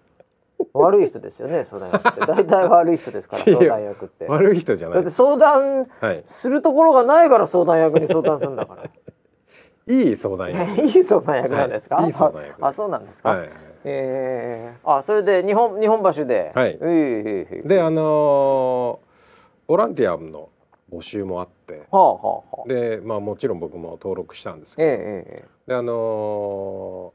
[0.72, 2.20] 悪い人ですよね相談役って。
[2.20, 4.26] 大体悪い人ですから相談役って。
[4.26, 4.96] 悪い人じゃない。
[4.96, 5.86] だって相談
[6.26, 8.84] するところがないから相談役に相談するんだから。
[9.88, 10.82] いい相談役。
[10.82, 13.50] いい相談役なんですか、はい、いい相談役あそうなんですか、はい
[13.88, 20.48] えー、あそれで日本日本橋で、はい、えー、であのー、ボランティアの
[20.92, 27.12] 募集もあって、はあはあ、でまあもちろん僕も登録したんですけど、えー、であの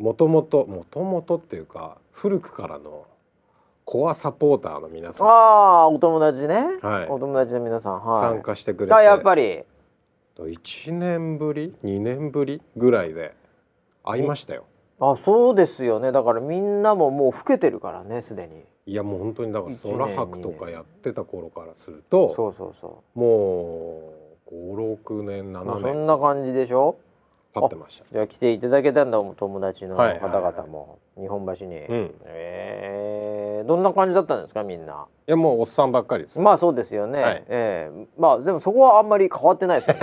[0.00, 3.06] ー、もともともともとっていうか古くからの
[3.84, 5.26] コアサポーターの皆さん。
[5.28, 9.02] ああお友達ね、はい、お友達の皆さん、はい、参加してくれて。
[9.02, 9.64] やっぱり。
[10.38, 13.34] 1年ぶり2年ぶりぐらいで
[14.04, 14.64] 会いましたよ
[15.00, 16.12] あそうですよね。
[16.12, 18.64] だからみんなももう老けてるからねすでに。
[18.86, 23.18] いやもう本当にだから空白とかやってた頃からするとそうそうそう。
[23.18, 24.12] も
[24.50, 25.82] う56年7年。
[25.82, 26.96] そんな感じでしょ？
[27.52, 28.04] 経ってました。
[28.12, 33.29] じゃあ来ていただけたんだ友達の方々も、日本橋に、うん、え。
[33.29, 33.29] ー、
[33.64, 35.06] どんな感じだったんですかみんな？
[35.28, 36.40] いやもうおっさんばっかりです。
[36.40, 40.00] まあそうですよね、はい、えー、まあでもそこはあんまり変わってないですよね。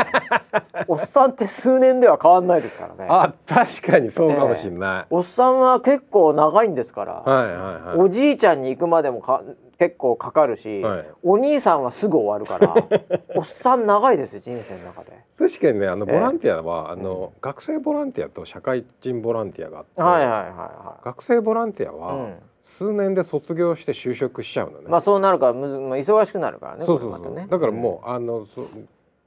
[0.88, 3.08] おっさんって数年では変わんないですからね。
[3.10, 9.42] あ確かにそうかもしれない、えー、おっさんは結構長いんですから、はいはいはい、おじいちゃんに行くまでもか
[9.80, 12.74] 結構かかるし、はい、お兄さんはすぐ終わるから
[13.36, 15.12] おっさん長いですよ人生の中で。
[15.38, 24.86] 確かにねあのボランティアは、えー、あの、うん、学生ボランティアと社会人ボランティアがあって、はいはいはいはい、学生ボランティアは、うん、数年で卒業して就職しちゃうのね。
[24.88, 28.46] まあそうなるからむず、まあ、忙しくなるからねそうそうそう、ね、だからもう、うん、あの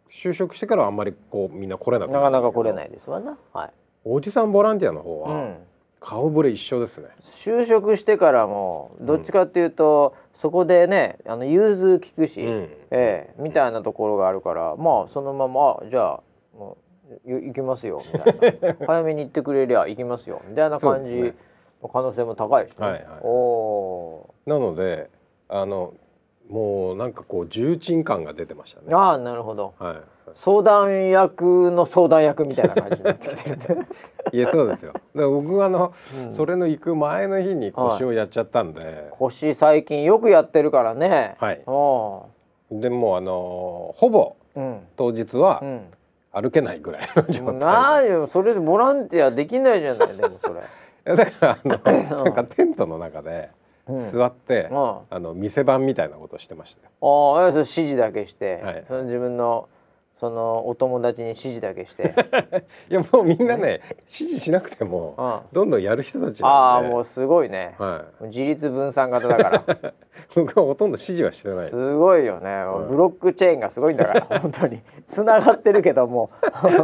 [0.08, 3.70] 就職してからあんまりこうみんな来れなくなかなか来れないですわな、はい、
[4.04, 5.56] おじさんボランティアの方は、
[6.00, 7.08] 顔ぶれ一緒ですね。
[7.44, 16.20] 就職してからもどっちかっていうと、うん、そこでねあの融通聞くし、うん、ええみたいなところがあるからまあそのままじゃあ
[16.58, 16.76] も
[17.26, 18.76] う行きますよみたいな。
[18.86, 21.32] 早めに行ってくれりゃ行きますよみたいな感じの
[21.88, 22.74] 可能性も高いしね。
[22.78, 25.10] はいはい、おなので
[25.48, 25.94] あの
[26.48, 28.86] もうなんかこう重鎮感が出てましたね。
[28.92, 29.74] ああなるほど。
[29.78, 29.96] はい。
[30.34, 33.58] 相談役の相談役みたいな感じになってきてる。
[34.32, 34.92] いやそうですよ。
[35.14, 35.92] で僕はあの、
[36.26, 38.84] うん、それの行く前の日に腰をやっちゃったんで。
[38.84, 41.36] はい、腰最近よくやってるからね。
[41.38, 41.62] はい。
[42.70, 44.36] でもあのほぼ、
[44.96, 45.62] 当日は、
[46.32, 47.54] 歩けないぐらいの状態。
[47.54, 50.60] なよそれでボランティアできないじゃないでもそれ。
[51.04, 53.50] だからあのなんかテントの中で。
[53.88, 56.90] 座って、うん、あの店番みたいなことしてましたよ。
[57.36, 59.68] ああ、指示だけして、はい、その自分の
[60.20, 62.14] そのお友達に指示だけして。
[62.90, 69.64] いやもうみんなね指示しなくてもどんどんやる人たちああもうすごいね、はい、自立分散型だから。
[70.36, 71.94] 僕はほとんど指示はしてないす。
[71.94, 74.82] ごいよね、はい、ブロックチェーンがすごいんだから本当に。
[75.06, 76.30] つながってるけども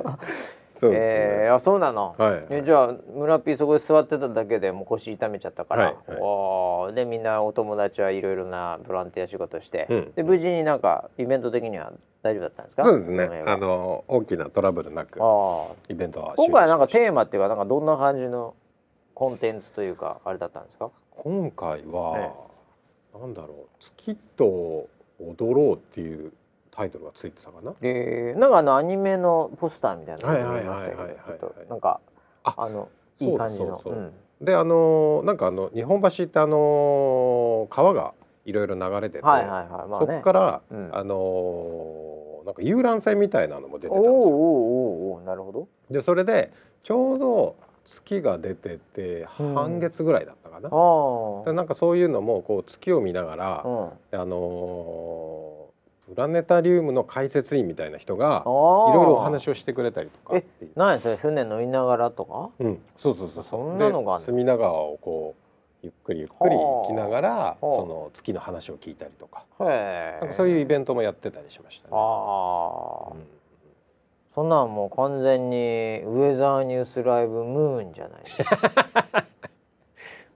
[0.79, 1.07] そうですね、
[1.45, 12.83] えー、あそうなの、はい、じゃあ村ピーそこで座ってただけでもう腰痛めちゃったから、はいはい、でみんなお友達はいろいろなボランティア仕事して、うん、で無事になんかイベント的には大丈夫だったんですか？
[12.83, 13.45] そうですね。
[13.47, 15.21] あの大きなトラブルなく
[15.89, 18.55] イベントは今回なんかテーマっていうかなんかどんな感じの
[19.15, 20.91] コンテンツというかあれだったんですか？
[21.17, 22.31] 今回は、ね、
[23.19, 23.67] なんだろう。
[23.79, 26.33] 月と踊ろうっていう
[26.77, 27.73] タイトルがついてたかな。
[27.81, 30.97] えー、なんかあのアニメのポスターみたいなのが見ました
[31.33, 32.01] けど、なんか
[32.45, 34.13] あのいい感じの。
[34.43, 38.13] であのなんかあの日本橋ってあの川が
[38.45, 44.37] いろいろ流れてて、はいはいはいまあね、そこから、うん、あのなんか遊覧船みたいなのも出てたんですよ。
[44.37, 45.69] おおなるほど。
[45.91, 46.53] でそれで
[46.83, 47.57] ちょうど
[47.87, 50.69] 月が出てて半月ぐらいだったかな。
[50.69, 55.56] うん、でなんかそういうのもこう月を見ながら、うん、あのー
[56.09, 60.45] プラネタリウムの解説員みたいな人がいろいろお話をしてくれたりとかえ
[60.77, 62.51] 何それ船乗りながらとか？
[62.61, 62.81] うん。
[62.97, 65.43] そうそうそうそんなのが隅田川をこう
[65.83, 69.45] ゆっくりゆっくり行きながらその月の話を聞いたりとか。
[69.59, 71.91] なんかそういうイベントもやってたりしましたね。
[71.93, 73.27] あうん、
[74.35, 75.57] そんなんもう完全に
[76.05, 79.25] ウェザーニュースライブムーンじゃないですか。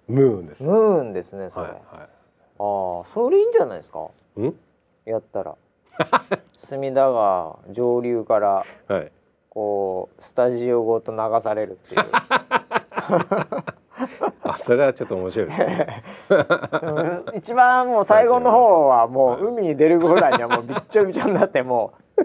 [0.08, 0.64] ムーンです。
[0.64, 1.66] ムーンですねそれ。
[1.66, 2.08] はいはい、ああ
[3.14, 4.08] それいいんじゃないですか？
[4.36, 4.58] うん？
[5.04, 5.56] やったら。
[6.56, 9.12] 隅田川上流から、はい、
[9.48, 12.00] こうスタジオごと流されるっていう。
[14.42, 16.02] あそれはちょっと面白いね。
[17.36, 22.24] 一番もう最後の方はもう海に出るぐらいにはもうびっちょびちょになってもう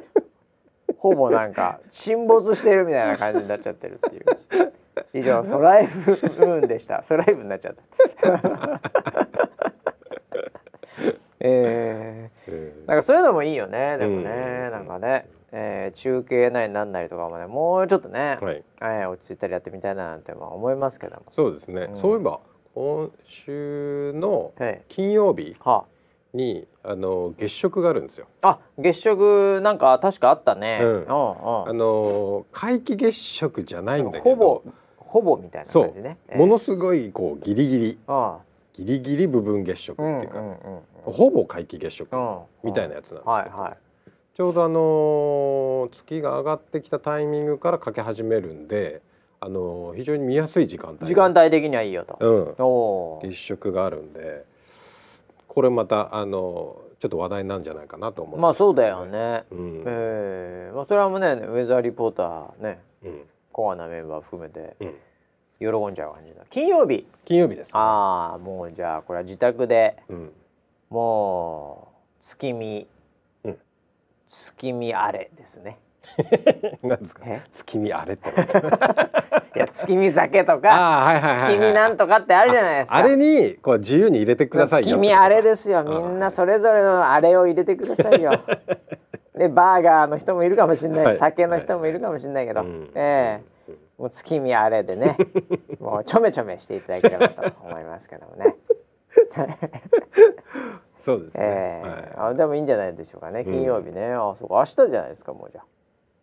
[0.98, 4.26] ほぼなんか沈没してるみたいな感じになっちゃってるっていう。
[5.14, 7.04] 以上ソライブムーンでした。
[7.04, 9.45] ソライブになっちゃった
[11.48, 13.98] えー、なんかそういうのもいいよね。
[13.98, 18.64] でもね、なんかね、えー、中継なりなんなりとかもねもうちょっとね、はい。
[18.82, 21.24] えー、落ち着いたりやってみたいななんて思いますけども。
[21.32, 22.40] そうですね、うん、そういえば
[22.74, 24.52] 今週の
[24.90, 25.86] 金曜日に、は
[26.84, 28.28] あ、あの月食があるんですよ。
[28.42, 34.36] あ月食なんか確かあったね、うん、あの皆既月食じゃないんだけど。
[34.36, 34.64] ほぼ
[34.98, 38.00] ほぼみたいな感じね、えー、ものすごいこうギリギリ。
[38.08, 40.42] ああギリギリ部分月食っていうか、
[41.04, 42.10] ほぼ皆既月食
[42.62, 43.78] みたいなやつなんですけど、はいはい、
[44.36, 49.02] ちょうどあの月が上がってきたタイミングからかけ始めるんで、
[49.40, 51.08] あの非常に見やすい時間帯。
[51.08, 54.44] 時間帯的にはいいよと、うん、月食があるんで
[55.48, 63.22] これまたあのちょっと話題なんじゃないかなと思う、ね、まあそうだよね、うん、えー、まあ、それはもうねウェザーリポーターね、うん、
[63.52, 64.94] コアなメンバー含めて、うん
[65.60, 67.08] 喜んじゃう感じだ金曜日。
[67.26, 70.32] 金曜日です、ね、ああもうじゃあこれは自宅で、うん、
[70.90, 72.88] もう月見、
[73.44, 73.58] うん、
[74.28, 75.78] 月見あれですね。
[76.84, 77.26] なんですか？
[77.52, 78.30] 月見あれって
[79.56, 82.98] いや月見酒とか月見なんとかってあるじゃないですか。
[82.98, 85.84] あれにこう自由に入れてください月見あれですよ。
[85.84, 88.34] みんなそれぞれのあれを入れてくださいよ。
[89.36, 93.44] でバーガーの人もいるかもしれないし、はい、酒の人もいるかもしれないけど、はい、ええ。
[93.52, 93.55] ー
[93.98, 95.18] もう月見あれでね
[95.80, 98.56] もうちょめちょめしていただければと思いますけどもね。
[100.98, 104.56] そうですね、えーはい、あでもいいんじゃないでしょうかね金曜日ね、うん、あそうか。
[104.56, 105.62] 明日じゃないですかもうじゃ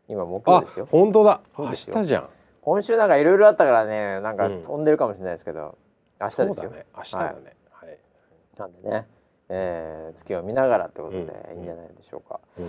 [0.08, 0.88] 今木曜ですよ。
[0.90, 1.40] 本当だ。
[1.56, 2.28] 明日じゃん。
[2.62, 5.74] 今週なんかいろいろあったからねなんか飛んでるかもしれないですけど、うん、
[6.20, 7.98] 明日ですよ、ね、明日だね、はい、はい、
[8.58, 9.06] なんでね。
[9.54, 11.18] えー、月を見ながらってことで
[11.54, 12.40] いいんじゃないでしょうか。
[12.58, 12.66] うん、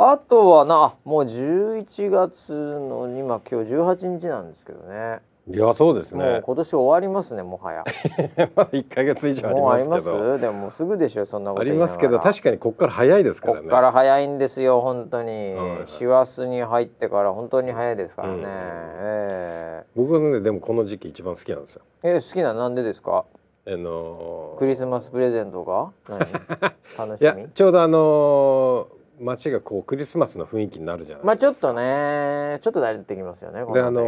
[0.00, 5.18] あとはなもう11月の今今日18日なんですけどね。
[5.50, 6.40] いやそうですね。
[6.44, 7.84] 今年終わりますねもはや。
[8.70, 10.38] 一ヶ月以上ありますけど。
[10.38, 13.58] でもすぐでしょそんなことありますけど確かにここから早いですからね。
[13.62, 15.56] ここから早いんですよ本当に。
[15.86, 18.34] 師走に入ってから本当に早いですからね。
[18.34, 21.82] うん、えー、僕はねでもこの時期一番好きなんですよ。
[22.04, 23.24] えー、好きななんでですか？
[23.66, 25.90] あのー、クリスマスプレゼントが？
[26.96, 27.24] 楽しみ？
[27.24, 34.04] いやちょうどあのー、街がこうクリスマスの雰囲気になるじゃないまあちょっとねちょっと慣れてきますよねであのー、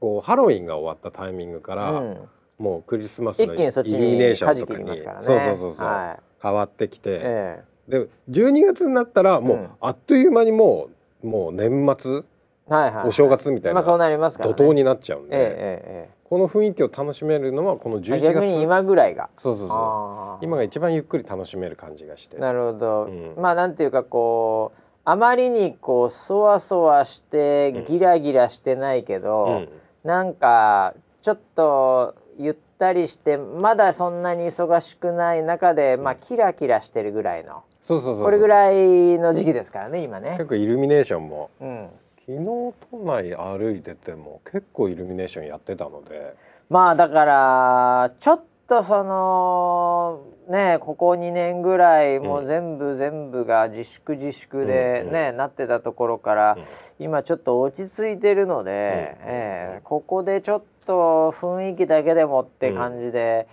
[0.00, 2.28] こうハロウィンが終わったタイミングから、うん、
[2.58, 10.88] もうクリスマスのイルミネーションとかに、ね、そうそうそうそう、はい、変わってきて、ええ、で12月になったらもう、あっという間にも
[11.22, 12.22] うもう年末
[12.68, 19.30] はいはい、お正月みたいな、まあ、そうなりますから、ね、怒涛になっちゃうんで、えええこの雰囲気を楽しめるのはこの11月今ぐらいが。
[19.36, 20.44] そうそうそう。
[20.44, 22.38] 今が一番ゆっくり楽しめる感じがして。
[22.38, 29.68] なるほど、うん、まあなんていうかこうあまりにこうそわそわしてギラギラしてないけど、うん、
[30.04, 37.64] なんかちょっとゆったりしてまだそんなに忙しくない中で、まあキラキラしてるぐらいの。
[37.82, 38.22] そうそうそう。
[38.22, 40.34] これぐらいの時期ですからね今ね。
[40.34, 41.88] 結構イルミネーションも、うん、
[42.30, 46.36] 昨日都内歩いてても結構イルミネーションやってたので。
[46.68, 63.48] まあだからちょっとそのねここ2年ぐらいもう全部全部が自粛自粛でね、うん、なってたところから、うん、今ちょっと落ち着いてるので、うん、えー、ここでちょっと雰囲気だけでもって感じで、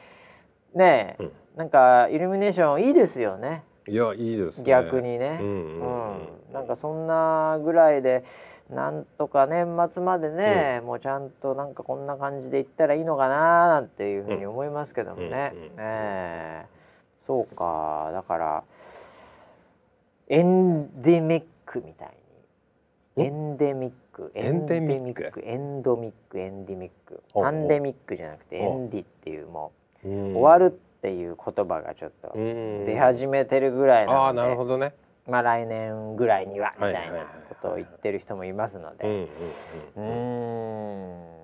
[0.76, 3.64] ね、うん、なんかイルミネーションいいですよね。
[3.90, 6.20] いやいいです、ね、逆にね、うん。
[6.52, 8.24] なんかそんなぐらいで
[8.70, 18.10] なんとか年末までね、うん、もうちゃんとなんかこんな感じでいったらいいのかななんていうふうに思いますけどもね、うん、えー、そうか。
[18.12, 18.64] だから
[20.28, 22.10] エンデミックみたい
[23.16, 23.24] に。
[23.26, 24.32] エンデミック。
[24.36, 25.42] エンデミック？
[25.46, 26.38] エンドミック。
[26.38, 27.24] エンデミック。
[27.34, 29.72] パンデミックじゃなくてエンディっていうも
[30.04, 34.42] う終わるっていう言葉がちょっと出始めてるぐらいなので。
[34.42, 34.94] あなるほどね
[35.28, 39.28] まあ来年ぐらいにはみたいなことを言ってる人もいますので。
[39.96, 41.38] うん。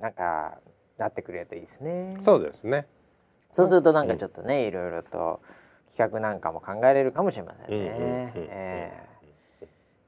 [0.00, 0.58] なんか
[0.98, 2.16] なってくれるといいですね。
[2.20, 2.86] そうですね。
[3.52, 5.40] そうするとなんかちょっとね、いろいろと
[5.96, 8.92] 企画なんかも考えれるかもしれませんね。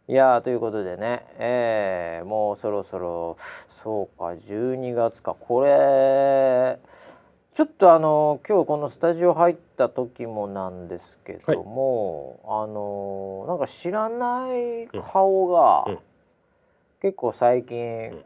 [0.09, 3.37] いやということでね、えー、もうそろそろ
[3.83, 5.35] そうか12月か。
[5.35, 6.79] これ
[7.57, 15.99] ちょっとあの今日このスタジオ入った時もなんですけども、はい、あのなんか知らない顔が、うん、
[17.01, 18.25] 結構最近、うん、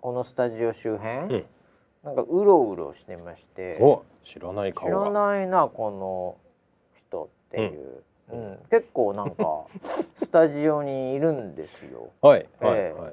[0.00, 1.44] このスタジオ周辺、うん、
[2.04, 3.80] なんかうろうろしてまして
[4.24, 6.36] 知らない顔知らないなこの
[7.00, 8.58] 人っていう、うん。
[8.70, 9.64] 結構なんか
[10.22, 12.10] スタジオにいるんですよ。
[12.22, 13.12] はい、はい、はい、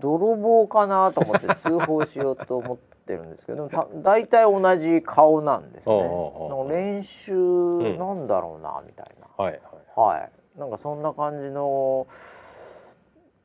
[0.00, 2.89] 泥棒かなと思って通報しようと思って。
[3.14, 5.96] ってるんですけどた大体同じ顔なんですね。
[6.68, 7.32] 練習
[7.98, 9.60] なんだろうな、みたいな、はい
[9.96, 12.06] はい、はい、なんかそんな感じの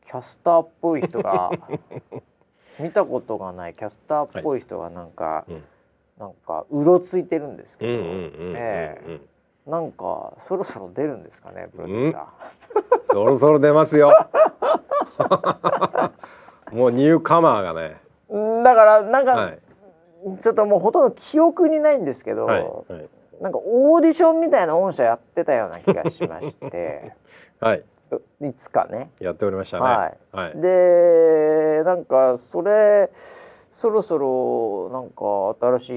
[0.05, 1.49] キャスターっぽい人が
[2.79, 5.53] 見たことがないキャスターっぽい人がなんか、はい、
[6.19, 9.19] なんかうろついてるんですけど、ええ。
[9.65, 12.25] なんかそろそろ出るんですかねプロデューサー。
[13.01, 14.11] そろそろ出ますよ。
[16.71, 18.04] もうニューカマーがね。
[18.29, 19.59] だからなんか、はい、
[20.41, 27.13] ちょっともうほとんど記憶にないんですけど、はいはい、なんかオーディションみたいな御社やってたような気がしまして。
[27.59, 27.83] はい。
[28.41, 29.09] いつかね。
[29.19, 33.09] やっておりましたね、はい、はい、でなんかそれ
[33.71, 35.93] そろそろなんか新しい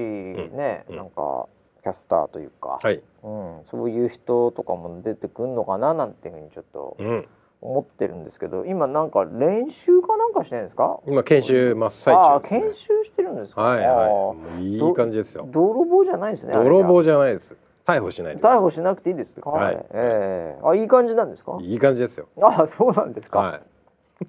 [0.57, 1.47] ね、うん、なんか
[1.83, 3.01] キャスターというか、はい。
[3.23, 7.27] うん、そういう人とかも出てくるのかななんていうふうにちょっと、うん
[7.61, 10.99] 思ってるんですけど今なんか練習かなんかしてるんですか？
[11.05, 13.61] 今研修真っ最中です、ね、研修してるんですか？
[13.61, 14.63] はいはい。
[14.63, 15.45] いい感じですよ。
[15.51, 17.55] 泥棒じゃないですね泥棒じゃないです。
[17.85, 20.61] 逮捕しない逮捕しなくていいですはい、はい、ええ。
[20.61, 21.57] ー、あいい感じなんですか？
[21.59, 22.27] いい感じですよ。
[22.41, 23.61] あそうなんですか、は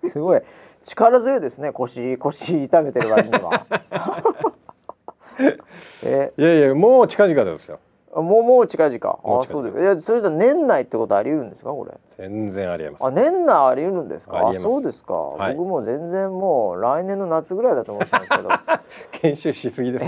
[0.02, 0.40] い、すごい。
[0.84, 3.66] 力強いですね腰腰痛めてる割には。
[6.04, 6.32] え。
[6.36, 7.78] いやいやもう近々ですよ
[8.60, 9.18] もう近々。
[9.24, 11.70] あそうですいやそれと年内ってことあり得るんですか？
[11.70, 11.92] これ。
[12.18, 14.48] 全然ありえますあ年内あり得るんですか？
[14.48, 18.48] あそうですか、はい、僕も全然もう来年の夏ぐらいだと思ってたんですけど。
[19.12, 20.04] 研修しすぎです、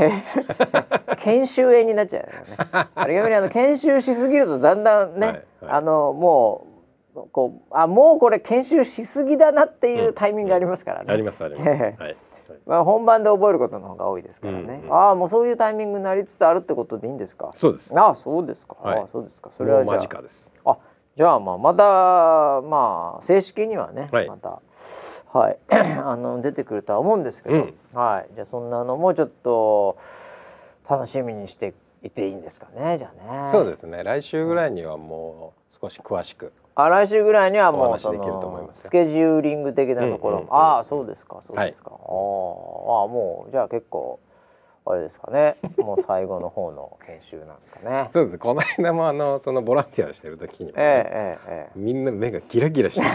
[1.18, 2.88] 研修園になっちゃうよね。
[2.94, 6.66] あれ逆にあの研修しすぎるとだんだんね、はいはい、あのも
[7.14, 12.16] うこうあもうこれ研修しすぎだなっていうタイミングがありますからね、うん、ありますあります、はい
[12.66, 17.50] まあ本番で覚えることの方が多いですからね、うんうん、ああもうそういうタイミングになりつつあるってことでいいんですか？
[17.54, 17.98] そうです。
[17.98, 19.50] ああそうですか、はい、ああそうですか。
[19.56, 20.52] それは間近です。
[20.64, 20.76] あ
[21.16, 21.82] じゃあまあまた
[22.62, 24.60] まあ正式にはね、はい、また
[25.32, 25.58] はい。
[25.70, 28.34] あの出てくるとは思うんですけど、うん、はい。
[28.34, 29.96] じゃあそんなのもちょっと
[30.88, 33.48] 楽しみにしていていいんですかねじゃあね。
[33.48, 34.02] そうですね。
[34.04, 42.06] 来週ぐらいにはもう少し詳しくあ来週ぐらいにはもうそのスケジューリング的なところ、うんうん、ああそうですかそうですか、はい、ああ
[43.08, 44.20] もうじゃあ結構
[44.84, 45.56] あれですかね。
[45.78, 48.08] もう最後の方の研修なんですかね。
[48.10, 48.38] そうです。
[48.38, 53.06] この間もあのそのボランティアをしてる時にも、ね、ええええ、みんな目がギラギラして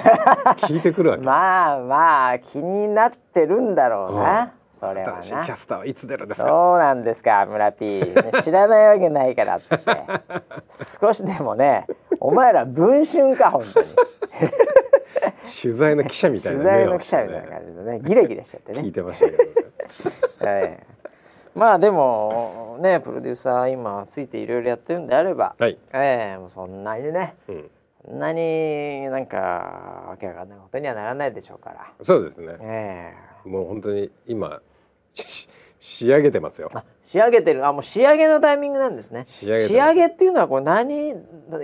[0.66, 1.24] 聞いてくるわけ。
[1.28, 5.22] まあまあ気になってるんだろうな、うんそれはな。
[5.22, 6.48] キャスターはいつ出るんですか？
[6.48, 8.02] そうなんですか村 P
[8.44, 9.98] 知らないわけないからっつって。
[11.02, 11.88] 少しでもね
[12.20, 13.88] お前ら文春か本当に。
[15.62, 18.82] 取材の記者みたいな、ね、取材の記者みたいな感じでねギラギラしちゃってね。
[18.82, 19.52] 聞いてましたけどね、
[20.40, 20.80] はい。
[21.56, 27.62] まあでもねプロデューサー今ついていろいろやってるんであれば、はい、ええー、もうそんなにね、うん、そ
[28.14, 29.38] んなになんか
[30.10, 31.92] わけわかんないことにはならないでしょうから。
[32.02, 33.14] そうですね、え
[33.46, 33.48] え。
[33.48, 34.62] ー、もう本当に今
[35.80, 36.72] 仕上げてますよ。
[37.04, 37.66] 仕上げてる。
[37.66, 39.24] あもう仕上げのタイミングなんですね。
[39.28, 41.14] 仕上げっていうのはこれ何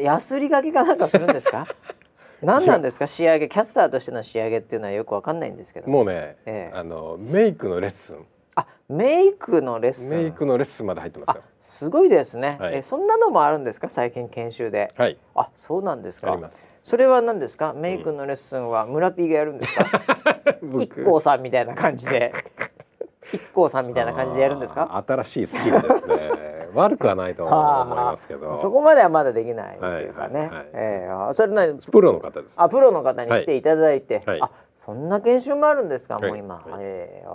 [0.02, 1.68] やすりがけかなんかするんですか？
[2.42, 3.08] 何なんですか？
[3.08, 3.48] 仕上げ。
[3.48, 5.90] キャスターとしての仕上げっていうのはよくわかんないんですけど。
[5.90, 8.26] もうね、ええ、あのメイクのレッスン
[8.56, 10.10] あメイクのレッスン。
[10.10, 11.44] メイクのレッスンまで入ってますよ。
[11.60, 13.90] すごいですね、はい、えそんなのもあるんですか？
[13.90, 14.94] 最近研修で。
[14.98, 15.18] はい。
[15.36, 16.38] あそうなんですか。
[16.84, 17.74] それは何ですか？
[17.74, 19.86] メイクのレッスンは村 P がやるんですか？
[20.80, 22.32] 一光さんみたいな感じで。
[23.34, 25.04] 一光さんみたいな感じでやるんですか？
[25.08, 26.54] 新しいスキルですね。
[26.76, 27.56] 悪くはないと思い
[27.96, 28.58] ますけど。
[28.58, 34.50] そこまではまだできないっていうかね、はいはいはい、えー、それなプロの方ですあプロの方に来ていただいて、はい、あ
[34.86, 37.30] そんな研修もあるんですか、もう今、はい、えー、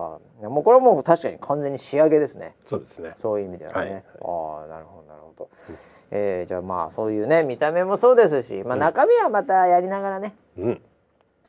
[0.46, 2.54] あもうこれはもう確かに完全に仕上げですね。
[2.66, 3.10] そうですね。
[3.22, 5.76] そういう意味ではね、はい、ああなるほどなるほど、うん、
[6.10, 10.80] えー、じゃあまあそういうね見た目もそうですし、まあ、中身はまたやりながらね、うん、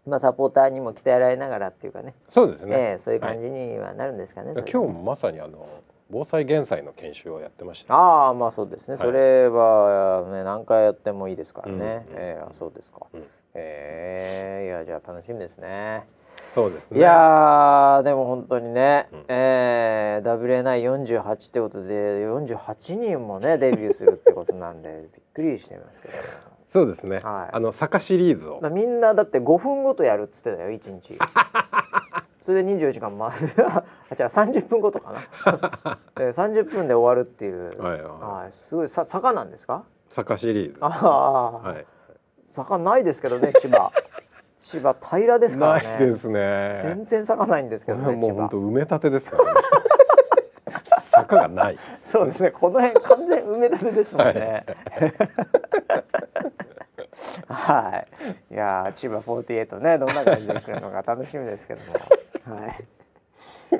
[0.07, 2.13] まあサポーターにも鍛えられながらっていうかね。
[2.29, 5.67] そうですね、えー、そういう感じにはなるんですかね、はい、今日もまさにあの
[6.09, 13.23] 防災減災の研修をやってました、ね、ああまあそうですね、はい、それはね何回やってもいいですからね、うん、えー、そうですか、うん、
[13.53, 16.07] えー、いやじゃあ楽しみですね。
[16.37, 16.99] そうですね。
[16.99, 21.93] いやでも本当にね、うん、えー、WA948 ってことで
[22.25, 26.13] 48人もねデビューするってことなんで びっくりしてますけど、
[26.65, 28.61] そうですね、はい、あの坂シリーズを。
[28.71, 31.17] みんなだって5分ごとやるっつってたよ1日。
[32.41, 33.53] それで24時間回る。
[33.67, 33.83] あ
[34.15, 35.19] じゃあ30分ごとかな。
[36.19, 37.79] え30分で終わるっていう。
[37.81, 39.83] はい、はい、すごいさ坂なんですか？
[40.07, 40.77] 坂シリーズ。
[40.81, 41.85] ああ、はい、
[42.49, 43.91] 坂ないですけどね千葉
[44.57, 45.87] 千葉平らですからね。
[45.87, 46.79] ないですね。
[46.81, 48.13] 全然坂ないんですけどね。
[48.13, 49.61] もう本当埋め立てですからね。
[50.99, 51.77] 坂がない。
[52.03, 52.51] そうですね。
[52.51, 54.65] この辺完全埋め立てですもんね。
[57.47, 58.05] は
[58.49, 58.53] い。
[58.53, 61.81] い、や千葉48ねどんな感じで来るのか楽しみですけど
[62.51, 62.57] も。
[62.59, 62.85] はい。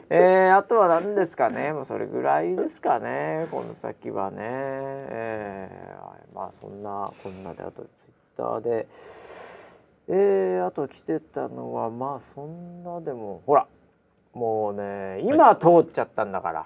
[0.09, 7.85] えー、あとは何ですかねもうそれぐらいですかねこの先はね、えー、まあそんなこんなであと
[8.39, 8.87] ターで。
[10.11, 13.67] えー、あと来てたのはまあそんなでもほら
[14.33, 16.65] もうね今通っちゃったんだから、は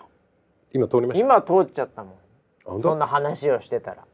[0.72, 1.26] い、今通りました？
[1.26, 2.12] 今通っちゃったも
[2.78, 2.82] ん。
[2.82, 4.06] そんな話をしてたら。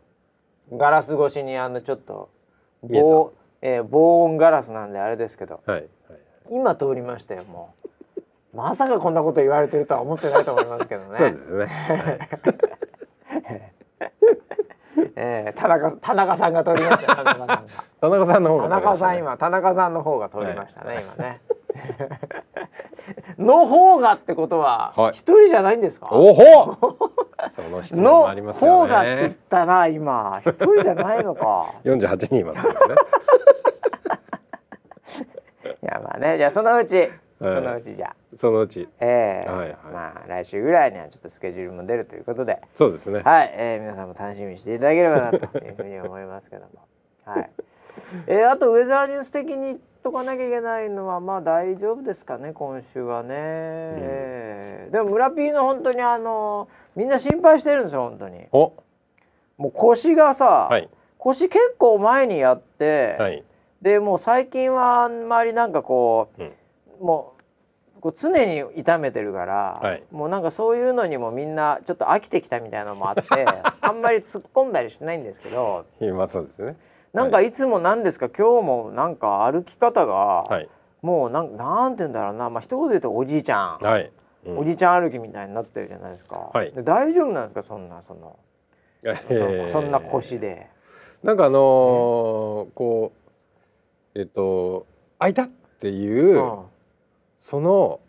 [0.71, 2.31] ガラス越しにあのちょっと
[2.81, 5.89] 防,、えー、防音ガラスなんであれですけど、はいはい、
[6.49, 8.21] 今通りましたよもう。
[8.57, 11.17] まさかこんなこと言われてるとは思ってないと思いますけどね。
[11.17, 12.78] そうですね、はい
[15.21, 17.63] えー、田中田中さんが取りました田中さんが。
[17.99, 21.41] 田中さんの方が、ね、田中さん今田中さんの方が取りましたね、はい、今ね。
[23.37, 26.07] の方がってことは一、はい、人じゃないんですか？
[26.11, 26.77] おほ
[27.49, 28.87] その質問もありますよね。
[28.87, 31.65] の方がって言ったら今一人じゃないのか。
[31.83, 32.95] 四十八人いますからね。
[35.83, 38.15] いやまあねじゃあそのうちそのうちじゃ。
[38.35, 38.87] そのうち。
[38.99, 39.49] ええ。
[39.49, 42.61] ーはいはい、まあ来週ぐらいにはちょっとスケジュールも出るということで。
[42.73, 43.21] そうですね。
[43.21, 46.85] はい、えー、皆さんも楽しみにしていただければなというふうに思いますけども。
[47.23, 47.49] はい。
[48.27, 58.47] えー、あとウェザーニュース的に言っとかなきゃいけないのはまあ大丈夫ですかね今週はね、うん、えー、でも村 P の本当にあのみんな心配してるんですよ本当に。
[58.51, 58.73] お。
[59.57, 63.43] もう腰がさ、はい、腰結構前にやって、はい、
[63.81, 66.51] でもう最近はあんまりなんかこう、うん
[66.99, 73.45] もうこう常に痛めてるから、はい、もうなんかそういうのにもみんなちょっと飽きてきたみたいなのもあって
[73.81, 76.77] あんまり突っ込んだりしないんですけどまあそうですね。
[77.13, 80.69] なんかいつもなんですか、今日もなんか歩き方が、はい、
[81.01, 84.11] もうなんなんて言うんだろうなまあ一言で言うとおじいちゃん、はい、
[84.45, 88.37] おじちゃん歩きみたいになってるじゃないですか、はい、大丈夫なんですかそんなその、
[89.03, 90.67] えー、そんな腰で。
[91.23, 93.11] なんかあのー、こ
[94.15, 94.85] うえっと
[95.17, 95.47] 開いたっ
[95.79, 96.63] ていう、うん、
[97.39, 98.01] その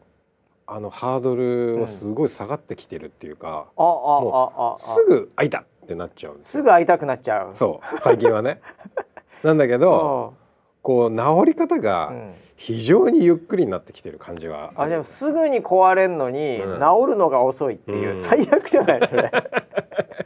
[0.66, 6.34] あのハードルをすごい下がってきてるっていうか、うん、もうすぐ開いたってなっちゃう。
[6.34, 7.54] んですすぐ開いたくなっちゃう。
[7.54, 8.60] そう最近はね。
[9.42, 10.34] なんだけど
[10.82, 12.12] こう治り方が
[12.56, 16.64] 非常にゆっくりになってきてる感じはあ、うん、でもすぐに壊れんのに、治
[17.12, 19.30] るのが遅いっていう、最悪じゃないそれ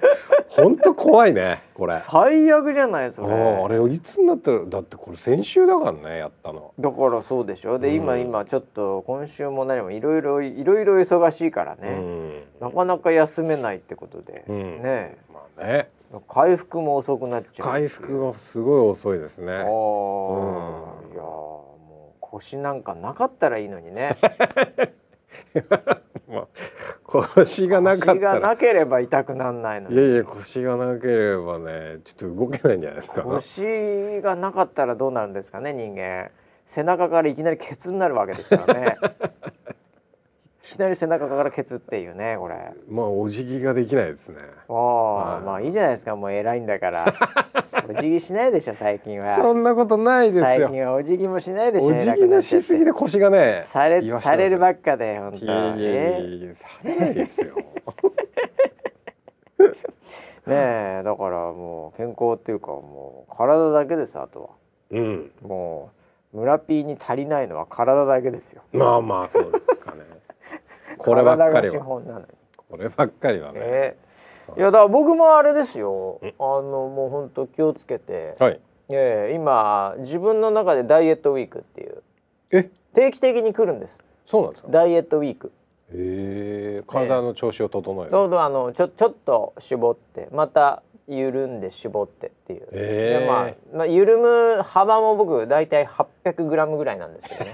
[0.48, 2.00] 本当怖いねこれ。
[2.00, 3.28] 最悪じゃないそれ。
[3.28, 6.72] あれいつになったらだってこれ先週だからねやったの。
[6.78, 7.78] だからそうでしょ。
[7.78, 15.16] で、うん、今今ちょっと今週も何もいろいろいろいろ忙しいからね、うん、なかなか休めないってことで、うん、ね。
[15.32, 15.88] まあね。
[16.28, 19.52] 回復も遅くなっちゃう回復がすごい遅いですね。
[19.52, 19.66] ああ、いや
[21.22, 24.16] もう腰なんかなかったらいいのにね。
[25.68, 26.03] ま あ
[27.22, 28.40] 腰がなかったら。
[28.40, 33.22] なければ痛くなんないのいやいや腰がなければねちょっと動けないんじゃないですか。
[33.22, 33.62] 腰
[34.22, 36.30] がなかったらどうなるんですかね人間。
[36.66, 38.96] 背中からいきなりケツになるわけですからね
[40.64, 42.72] いきなり背中からケツっていうねこれ。
[42.88, 44.38] まあお辞儀ができないですね。
[44.68, 46.16] ああ、はい、まあいいじゃないですか。
[46.16, 47.14] もう偉いんだから。
[47.86, 49.36] お辞儀しないでしょ最近は。
[49.36, 50.44] そんなことないですよ。
[50.44, 57.54] 最近はお辞儀もしないでしょお辞儀のしすぎで腰がねされされるばっかで本当いやいやいやされないですよ。
[60.46, 64.48] ねえだからもう健康っていうかもう体だけですあとは。
[64.92, 65.30] うん。
[65.42, 65.90] も
[66.32, 68.62] う村ピーに足りないのは体だけですよ。
[68.72, 70.23] まあまあそうですかね
[70.98, 71.84] こればっかりは。
[72.70, 76.20] こればっかりはね、えー、いやだから僕もあれですよ。
[76.22, 82.02] あのもう本当気をつけて、はい、えー、今自分の中でダイエットウィークっていう。
[82.52, 82.70] え？
[82.94, 83.98] 定期的に来るんです。
[84.24, 84.68] そうなんですか？
[84.70, 85.52] ダイエットウィーク。
[85.92, 90.28] へえ体の調子を整える、どうぞあのちょちょっと絞って。
[90.32, 97.52] また緩んで絞ってっていう、えでまあ、まあ、緩む幅も僕大体800グラムぐらいなんですけどね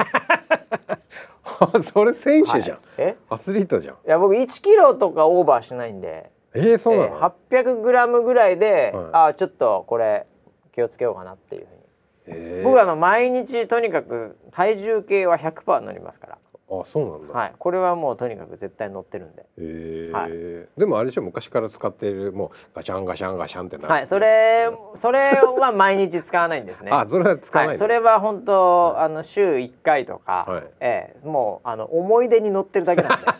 [1.82, 3.16] それ選手じゃん、はい、え？
[3.28, 3.94] アスリートじゃん。
[3.94, 6.30] いや僕1キロとかオーバーしないんで。
[6.54, 7.08] えー、そうなの、
[7.50, 10.26] えー、800グラムぐらいで、はい、あちょっとこれ
[10.72, 16.38] 気をつけようかなっていうふうに、えー、僕あの毎日とにかく体重計は100%乗りますから
[16.70, 20.16] あそうなんだ、はい、これはもうとにかく絶対乗ってるんで、えー。
[20.16, 24.06] はい、でもあれでしょ昔から使っているもうガシャンガシャンガシャンってなはい。
[24.06, 26.90] それそれは毎日使わないんですね。
[26.94, 33.26] あそれは使わない、はい、それは本当、はい、あの週1回とか、はい、ええー、もうあの思い出に乗ってるだけなんで。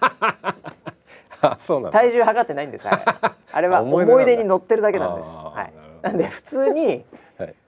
[1.43, 3.05] あそうなん体重測ってないんですあれ。
[3.53, 5.37] あれは思い出に乗ってるだけなんです。
[5.37, 5.72] はい。
[6.03, 7.05] なんで普通に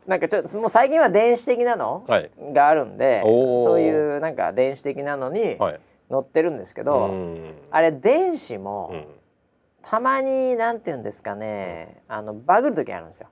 [0.07, 2.05] なんかちょっともう最近は電子的なの
[2.53, 5.57] があるんで、はい、そういうなんか電子的なのに
[6.11, 7.13] 載ってるんですけど、はい、
[7.71, 9.07] あれ電子も、うん、
[9.83, 13.29] たまになんて言うんですかね、あのバグる時あるんですよ。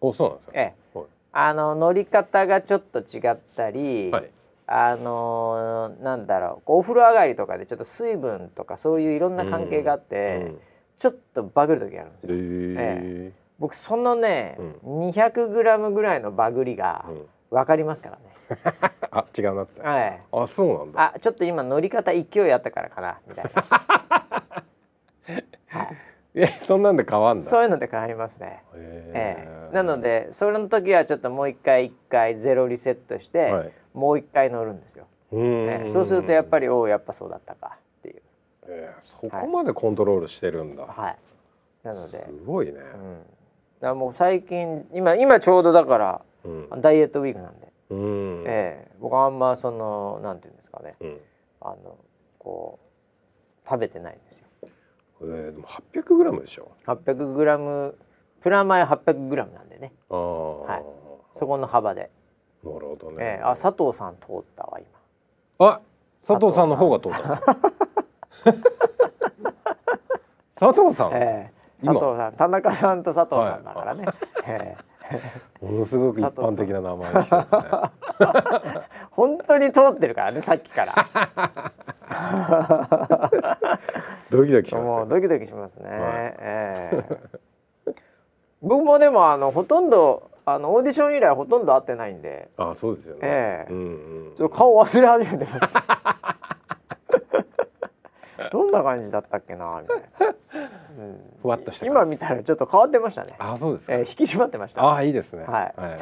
[0.00, 1.00] おそうなんですか、ええ、
[1.32, 4.30] あの乗り方がちょっと違ったり、はい、
[4.66, 10.46] あのなんだろうお風呂上がりとかでちょっと水分とかそういういろんな関係があって、うん。
[10.46, 10.60] うん、
[10.98, 12.32] ちょっとバグる時あるんですよ。
[12.32, 17.04] ええ僕そのね、うん、200グラムぐらいのバグりが
[17.48, 18.22] わかりますからね。
[19.12, 19.80] あ違うなって。
[19.80, 20.20] はい。
[20.32, 21.14] あそうなんだ。
[21.14, 23.62] あちょっと今乗り方勢いあったからかなみたいな。
[25.78, 25.96] はい。
[26.34, 27.48] えそんなんで変わんだ。
[27.48, 28.64] そういうので変わりますね。
[28.74, 35.06] ええなのでそれの時はちょっともう一回一回ゼロリセットして、はい、もう一回乗るんですよ。
[35.30, 38.22] えそうするとやっぱりおおやっぱそうだったかっていう。
[38.66, 40.82] えー、そこまでコントロールしてるんだ。
[40.82, 41.16] はい。
[41.84, 42.24] なので。
[42.26, 42.72] すごいね。
[42.72, 43.22] うん
[43.82, 51.18] だもう最近今今ちょうどだから、うん、ダイエットウィークなんで、うん、ええー、僕あんまそのなんていうんですかね、うん、
[51.60, 51.98] あの
[52.38, 54.46] こう食べてないんですよ。
[55.22, 56.70] えー、でも800グラムでしょ。
[56.86, 57.96] 800グラム
[58.40, 59.92] プラマイ800グラムなんでね。
[60.10, 60.82] あはい。
[61.34, 62.10] そこの幅で。
[62.64, 63.40] なるほどね。
[63.40, 64.78] えー、あ佐藤さん通ったわ
[65.58, 65.68] 今。
[65.68, 65.80] あ
[66.24, 67.42] 佐藤さんの方が通った。
[70.54, 71.12] 佐藤さん。
[71.18, 74.12] ええー佐藤さん田中さんと佐藤さんだからね、は
[74.56, 74.76] い。
[75.64, 77.62] ものすごく一般的な名前にしてますね。
[79.10, 80.94] 本当に通ってるからねさっきから。
[84.30, 85.98] ドキドキしますもうドキドキしますね、はい、
[86.38, 87.94] えー、
[88.62, 92.48] 僕もでもあのほとんどあのオーディション以来ほとんど会ってないんで。
[92.56, 95.74] あそうですよね、えー、うんうん、ちょっと顔忘れ始めてます
[98.52, 100.26] どんな感じだったっけなみたいな、
[100.98, 103.34] うん、ふわっとした今見たらちょっと変わってましたね。
[103.38, 104.94] あそうですか、えー、引き締まってました。
[104.94, 105.44] あいいですね。
[105.44, 106.00] はい、はいはい、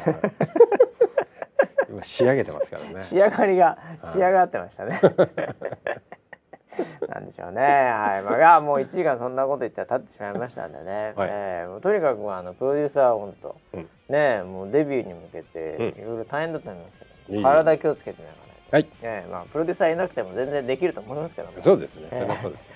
[1.89, 3.05] 今仕上げてますからね。
[3.05, 3.77] 仕上がりが
[4.11, 4.99] 仕上がってましたね、
[7.07, 7.61] なんでしょうね。
[7.61, 8.21] はい。
[8.21, 11.13] まあ、いやもう1時間そんなこと言ったら経ってしまいましたんでね。
[11.15, 18.50] はい、えー、もうとにかくあのプロデューサーは本当、うん、ねもうデビューに向けていろいろ大変だと思いますけど、うん、体気をつけてながら。
[18.71, 18.87] はい。
[19.01, 21.61] えー、まあプロデューサーいなくても全然できると思いますけども。
[21.61, 22.07] そうですね。
[22.11, 22.71] それはそうです。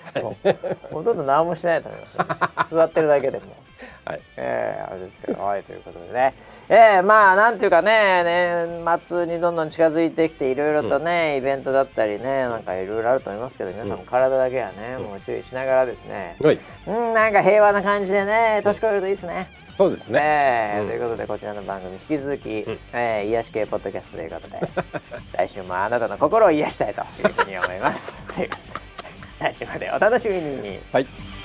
[0.90, 3.46] ほとんど何もしないと思います、座ってるだけでも。
[4.04, 4.20] はい。
[4.36, 6.34] えー、あれですけど、はいということでね。
[6.68, 19.48] えー、まあなんていうかね年末にどんどん近づいてきていろいろとね、うん、イベントだったりねなんかいろいろあると思いますけど皆さんも体だけはね、うん、もう注意しながらですね、うん、なんか平和な感じでね年越えるといいですね。
[19.76, 24.60] そうですね、えー、うん、ということでこちらの番組引き続き、うん、えー、癒し系ポッドキャストということで
[25.32, 28.12] 来週もあなたの心を癒したいというふうに思います。
[29.38, 30.80] 来週までお楽しみに。
[30.92, 31.35] はい